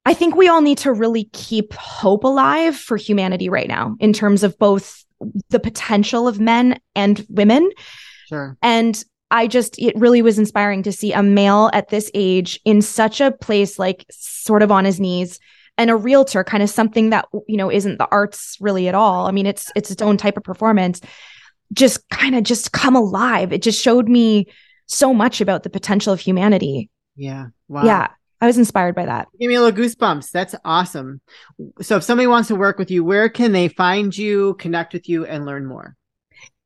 I 0.05 0.15
think 0.15 0.37
we 0.37 0.47
all 0.47 0.61
need 0.61 0.79
to 0.79 0.93
really 0.93 1.25
keep 1.33 1.73
hope 1.73 2.23
alive 2.23 2.77
for 2.77 2.97
humanity 2.97 3.49
right 3.49 3.67
now 3.67 3.97
in 3.99 4.13
terms 4.13 4.45
of 4.45 4.57
both 4.57 5.06
the 5.51 5.61
potential 5.61 6.29
of 6.29 6.41
men 6.41 6.81
and 6.95 7.25
women. 7.29 7.71
Sure. 8.29 8.57
And 8.63 9.03
I 9.31 9.47
just, 9.47 9.79
it 9.79 9.97
really 9.97 10.23
was 10.23 10.39
inspiring 10.39 10.83
to 10.85 10.93
see 10.93 11.13
a 11.13 11.23
male 11.23 11.71
at 11.73 11.89
this 11.89 12.11
age 12.15 12.61
in 12.65 12.83
such 12.83 13.21
a 13.21 13.33
place, 13.33 13.79
like 13.79 14.07
sort 14.11 14.63
of 14.63 14.71
on 14.71 14.85
his 14.85 15.01
knees 15.01 15.41
and 15.79 15.91
a 15.91 15.97
realtor, 15.97 16.45
kind 16.45 16.63
of 16.63 16.71
something 16.71 17.11
that, 17.11 17.27
you 17.49 17.57
know, 17.57 17.71
isn't 17.71 17.99
the 17.99 18.09
arts 18.11 18.57
really 18.61 18.89
at 18.89 18.95
all. 18.95 19.27
I 19.27 19.33
mean, 19.33 19.47
it's, 19.47 19.71
it's 19.75 19.91
its 19.91 20.03
own 20.03 20.17
type 20.17 20.37
of 20.37 20.45
performance, 20.45 21.01
just 21.73 22.09
kind 22.11 22.37
of 22.37 22.45
just 22.45 22.73
come 22.73 22.95
alive. 22.95 23.53
It 23.53 23.63
just 23.63 23.83
showed 23.83 24.09
me 24.09 24.47
so 24.87 25.13
much 25.13 25.41
about 25.41 25.65
the 25.65 25.71
potential 25.71 26.13
of 26.13 26.21
humanity. 26.21 26.89
Yeah. 27.17 27.47
Wow. 27.69 27.85
Yeah. 27.85 28.09
I 28.41 28.47
was 28.47 28.59
inspired 28.59 28.95
by 28.95 29.07
that. 29.07 29.29
Give 29.41 29.49
me 29.49 29.55
a 29.55 29.63
little 29.63 29.79
goosebumps. 29.79 30.31
That's 30.31 30.55
awesome. 30.65 31.21
So 31.81 31.97
if 31.97 32.05
somebody 32.05 32.27
wants 32.27 32.49
to 32.49 32.55
work 32.55 32.79
with 32.79 32.91
you, 32.91 33.03
where 33.05 33.29
can 33.29 33.53
they 33.53 33.69
find 33.69 34.17
you, 34.17 34.55
connect 34.55 34.93
with 34.93 35.09
you, 35.09 35.25
and 35.25 35.47
learn 35.47 35.67
more? 35.67 35.97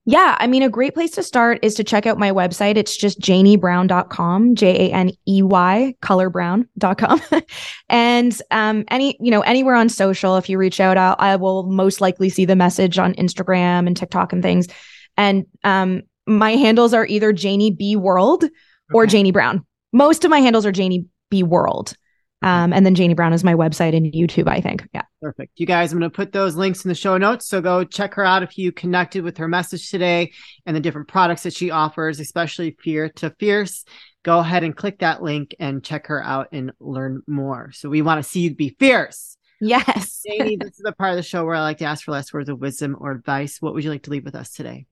Yeah, 0.07 0.37
I 0.41 0.47
mean, 0.47 0.63
a 0.63 0.71
great 0.71 0.95
place 0.95 1.11
to 1.13 1.23
start 1.23 1.59
is 1.63 1.75
to 1.75 1.85
check 1.85 2.07
out 2.07 2.19
my 2.19 2.33
website. 2.33 2.77
It's 2.77 2.97
just 2.97 3.21
janeybrown.com, 3.21 4.55
J 4.55 4.89
A 4.89 4.93
N 4.93 5.13
E 5.29 5.43
Y, 5.43 5.95
colorbrown.com. 6.03 7.21
and 7.89 8.43
um, 8.51 8.85
any, 8.89 9.17
you 9.21 9.31
know, 9.31 9.43
anywhere 9.43 9.75
on 9.75 9.89
social, 9.89 10.37
if 10.37 10.49
you 10.49 10.59
reach 10.59 10.81
out, 10.81 10.97
I'll, 10.97 11.17
I 11.19 11.37
will 11.37 11.65
most 11.65 12.01
likely 12.01 12.31
see 12.31 12.47
the 12.47 12.57
message 12.57 12.99
on 12.99 13.15
Instagram 13.15 13.87
and 13.87 13.97
TikTok 13.97 14.33
and 14.33 14.43
things. 14.43 14.69
And 15.17 15.45
um, 15.65 16.03
my 16.27 16.53
handles 16.53 16.95
are 16.95 17.07
either 17.07 17.33
Janey 17.33 17.71
B 17.71 17.95
World 17.95 18.45
or 18.93 19.05
okay. 19.05 19.13
Janey 19.13 19.33
Brown. 19.33 19.67
Most 19.93 20.25
of 20.25 20.31
my 20.31 20.41
handles 20.41 20.65
are 20.65 20.73
Janey 20.73 21.07
B 21.31 21.43
World. 21.43 21.95
Um, 22.43 22.73
and 22.73 22.87
then 22.87 22.95
Janey 22.95 23.15
Brown 23.15 23.33
is 23.35 23.45
my 23.45 23.55
website 23.55 23.95
and 23.95 24.07
YouTube, 24.13 24.49
I 24.49 24.61
think. 24.61 24.89
Yeah. 24.95 25.03
Perfect. 25.21 25.53
You 25.57 25.67
guys, 25.67 25.93
I'm 25.93 25.99
going 25.99 26.11
to 26.11 26.15
put 26.15 26.33
those 26.33 26.57
links 26.57 26.85
in 26.85 26.89
the 26.89 26.95
show 26.95 27.19
notes. 27.19 27.47
So 27.47 27.61
go 27.61 27.85
check 27.85 28.15
her 28.15 28.25
out 28.25 28.43
if 28.43 28.57
you 28.57 28.73
connected 28.73 29.23
with 29.23 29.37
her 29.37 29.47
message 29.47 29.91
today 29.91 30.33
and 30.65 30.75
the 30.75 30.81
different 30.81 31.09
products 31.09 31.43
that 31.43 31.53
she 31.53 31.71
offers, 31.71 32.19
especially 32.19 32.77
Fear 32.83 33.11
to 33.17 33.35
Fierce. 33.39 33.85
Go 34.23 34.39
ahead 34.39 34.65
and 34.65 34.75
click 34.75 35.01
that 35.01 35.23
link 35.23 35.55
and 35.59 35.85
check 35.85 36.07
her 36.07 36.23
out 36.23 36.49
and 36.53 36.73
learn 36.81 37.23
more. 37.27 37.73
So 37.73 37.91
we 37.91 38.03
want 38.03 38.23
to 38.23 38.29
see 38.29 38.41
you 38.41 38.55
be 38.55 38.77
fierce. 38.79 39.37
Yes. 39.61 40.23
Janey, 40.27 40.57
this 40.57 40.71
is 40.71 40.83
the 40.83 40.93
part 40.93 41.11
of 41.11 41.17
the 41.17 41.23
show 41.23 41.45
where 41.45 41.55
I 41.55 41.61
like 41.61 41.79
to 41.79 41.85
ask 41.85 42.05
for 42.05 42.13
last 42.13 42.33
words 42.33 42.49
of 42.49 42.59
wisdom 42.59 42.97
or 42.99 43.13
advice. 43.13 43.61
What 43.61 43.75
would 43.75 43.85
you 43.85 43.91
like 43.91 44.05
to 44.05 44.11
leave 44.11 44.25
with 44.25 44.35
us 44.35 44.53
today? 44.53 44.87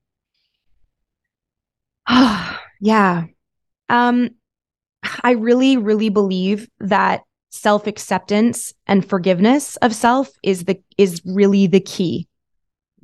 Oh, 2.09 2.59
yeah. 2.81 3.24
Um, 3.88 4.31
I 5.22 5.33
really, 5.33 5.76
really 5.76 6.09
believe 6.09 6.68
that 6.81 7.22
self 7.50 7.87
acceptance 7.87 8.72
and 8.87 9.09
forgiveness 9.09 9.76
of 9.76 9.94
self 9.94 10.31
is 10.42 10.64
the 10.64 10.81
is 10.96 11.22
really 11.24 11.66
the 11.66 11.81
key 11.81 12.28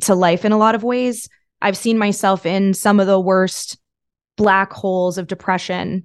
to 0.03 0.15
life 0.15 0.45
in 0.45 0.53
a 0.53 0.59
lot 0.59 0.75
of 0.75 0.83
ways. 0.83 1.29
I've 1.63 1.77
seen 1.77 1.99
myself 1.99 2.45
in 2.45 2.75
some 2.75 3.01
of 3.01 3.07
the 3.07 3.21
worst 3.21 3.79
black 4.37 4.73
holes 4.73 5.19
of 5.19 5.27
depression 5.27 6.05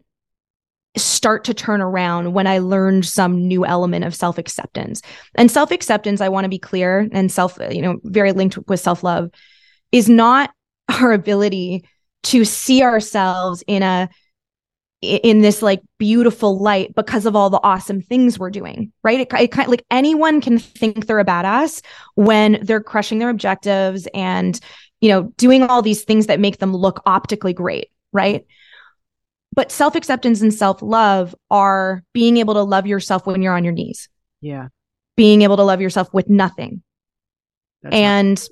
start 0.97 1.43
to 1.45 1.53
turn 1.53 1.81
around 1.81 2.33
when 2.33 2.47
I 2.47 2.59
learned 2.59 3.05
some 3.05 3.47
new 3.47 3.65
element 3.65 4.05
of 4.05 4.15
self 4.15 4.37
acceptance. 4.37 5.01
And 5.35 5.51
self 5.51 5.71
acceptance, 5.71 6.21
I 6.21 6.29
want 6.29 6.45
to 6.45 6.49
be 6.49 6.59
clear, 6.59 7.07
and 7.11 7.31
self, 7.31 7.57
you 7.69 7.81
know, 7.81 7.99
very 8.03 8.31
linked 8.31 8.57
with 8.67 8.79
self 8.79 9.03
love, 9.03 9.29
is 9.91 10.09
not 10.09 10.51
our 10.89 11.11
ability 11.11 11.85
to 12.21 12.43
see 12.43 12.83
ourselves 12.83 13.63
in 13.67 13.83
a 13.83 14.09
in 15.01 15.39
this 15.41 15.61
like 15.61 15.81
beautiful 15.97 16.59
light 16.59 16.93
because 16.93 17.25
of 17.25 17.35
all 17.35 17.49
the 17.49 17.61
awesome 17.63 18.01
things 18.01 18.37
we're 18.37 18.49
doing, 18.49 18.91
right? 19.01 19.21
It, 19.21 19.33
it 19.39 19.51
kind 19.51 19.65
of 19.65 19.71
like 19.71 19.85
anyone 19.89 20.41
can 20.41 20.59
think 20.59 21.05
they're 21.05 21.19
a 21.19 21.25
badass 21.25 21.81
when 22.15 22.59
they're 22.63 22.83
crushing 22.83 23.19
their 23.19 23.29
objectives 23.29 24.07
and, 24.13 24.59
you 24.99 25.09
know, 25.09 25.23
doing 25.37 25.63
all 25.63 25.81
these 25.81 26.03
things 26.03 26.27
that 26.27 26.41
make 26.41 26.57
them 26.57 26.75
look 26.75 27.01
optically 27.05 27.53
great, 27.53 27.89
right? 28.11 28.45
But 29.53 29.71
self 29.71 29.95
acceptance 29.95 30.41
and 30.41 30.53
self 30.53 30.81
love 30.81 31.33
are 31.49 32.03
being 32.13 32.37
able 32.37 32.55
to 32.55 32.63
love 32.63 32.85
yourself 32.85 33.25
when 33.25 33.41
you're 33.41 33.55
on 33.55 33.63
your 33.63 33.73
knees. 33.73 34.09
Yeah. 34.41 34.67
Being 35.15 35.43
able 35.43 35.57
to 35.57 35.63
love 35.63 35.81
yourself 35.81 36.13
with 36.13 36.29
nothing. 36.29 36.83
That's 37.81 37.95
and 37.95 38.49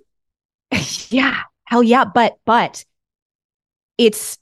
yeah, 1.10 1.42
hell 1.66 1.84
yeah. 1.84 2.06
But, 2.06 2.38
but 2.46 2.86
it's, 3.98 4.38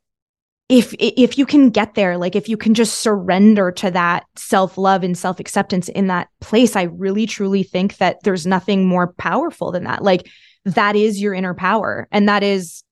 if 0.67 0.95
if 0.99 1.38
you 1.38 1.45
can 1.45 1.69
get 1.69 1.93
there 1.93 2.17
like 2.17 2.36
if 2.36 2.49
you 2.49 2.58
can 2.58 2.73
just 2.73 2.99
surrender 2.99 3.71
to 3.71 3.91
that 3.91 4.25
self-love 4.36 5.04
and 5.04 5.17
self-acceptance 5.17 5.89
in 5.89 6.08
that 6.08 6.28
place 6.41 6.75
i 6.75 6.84
really 6.84 7.28
truly 7.28 7.62
think 7.62 7.97
that 7.97 8.17
there's 8.23 8.47
nothing 8.47 8.86
more 8.86 9.13
powerful 9.13 9.71
than 9.71 9.84
that 9.84 10.01
like 10.01 10.28
that 10.65 10.95
is 10.95 11.21
your 11.21 11.36
inner 11.36 11.54
power 11.54 12.08
and 12.12 12.28
that 12.28 12.41
is 12.41 12.84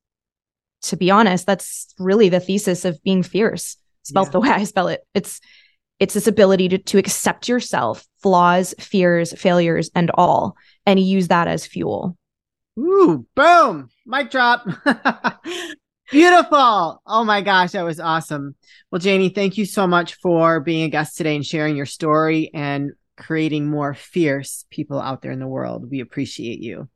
to 0.83 0.95
be 0.95 1.09
honest 1.09 1.47
that's 1.47 1.93
really 1.97 2.29
the 2.29 2.39
thesis 2.39 2.85
of 2.85 3.01
being 3.03 3.23
fierce 3.23 3.77
spelled 4.03 4.27
yeah. 4.27 4.31
the 4.31 4.39
way 4.41 4.49
i 4.49 4.63
spell 4.63 4.87
it 4.87 5.01
it's 5.15 5.41
It's 5.99 6.15
this 6.15 6.27
ability 6.27 6.67
to, 6.69 6.77
to 6.79 6.97
accept 6.97 7.47
yourself, 7.47 8.05
flaws, 8.21 8.75
fears, 8.77 9.31
failures, 9.39 9.89
and 9.95 10.11
all, 10.15 10.57
and 10.85 10.99
use 10.99 11.29
that 11.29 11.47
as 11.47 11.65
fuel. 11.65 12.17
Ooh, 12.77 13.25
boom, 13.35 13.87
mic 14.05 14.29
drop. 14.29 14.67
Beautiful. 16.13 17.01
Oh 17.07 17.23
my 17.23 17.41
gosh, 17.41 17.71
that 17.71 17.83
was 17.83 17.99
awesome. 17.99 18.53
Well, 18.91 18.99
Janey, 18.99 19.29
thank 19.29 19.57
you 19.57 19.65
so 19.65 19.87
much 19.87 20.13
for 20.21 20.59
being 20.59 20.83
a 20.83 20.89
guest 20.89 21.17
today 21.17 21.35
and 21.35 21.43
sharing 21.43 21.75
your 21.75 21.87
story 21.87 22.51
and 22.53 22.91
creating 23.17 23.67
more 23.67 23.95
fierce 23.95 24.63
people 24.69 25.01
out 25.01 25.23
there 25.23 25.31
in 25.31 25.39
the 25.39 25.47
world. 25.47 25.89
We 25.89 26.01
appreciate 26.01 26.59
you. 26.59 26.87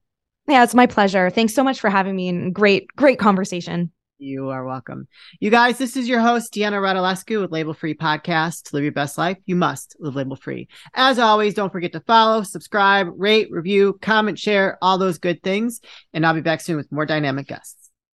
Yeah, 0.48 0.64
it's 0.64 0.76
my 0.76 0.86
pleasure. 0.86 1.32
Thanks 1.32 1.56
so 1.56 1.64
much 1.64 1.80
for 1.80 1.90
having 1.90 2.16
me 2.16 2.30
and 2.30 2.54
great, 2.54 2.96
great 2.96 3.18
conversation. 3.18 3.92
You 4.20 4.50
are 4.50 4.64
welcome. 4.64 5.08
You 5.40 5.50
guys, 5.50 5.80
this 5.80 5.98
is 5.98 6.08
your 6.08 6.20
host, 6.20 6.54
Deanna 6.54 6.80
Radulescu 6.80 7.42
with 7.42 7.52
Label 7.52 7.74
Free 7.74 7.96
Podcast. 7.96 8.66
To 8.66 8.76
live 8.76 8.84
your 8.84 8.94
best 8.94 9.18
life, 9.18 9.38
you 9.48 9.56
must 9.56 9.96
live 10.00 10.16
label 10.16 10.36
free. 10.36 10.68
As 10.94 11.18
always, 11.18 11.56
don't 11.56 11.72
forget 11.72 11.94
to 11.94 12.02
follow, 12.02 12.44
subscribe, 12.44 13.08
rate, 13.18 13.48
review, 13.50 13.98
comment, 14.00 14.38
share, 14.38 14.78
all 14.80 15.00
those 15.00 15.18
good 15.18 15.42
things. 15.42 15.82
And 16.14 16.24
I'll 16.24 16.36
be 16.36 16.42
back 16.42 16.62
soon 16.62 16.78
with 16.78 16.92
more 16.92 17.08
dynamic 17.08 17.48
guests. 17.48 17.87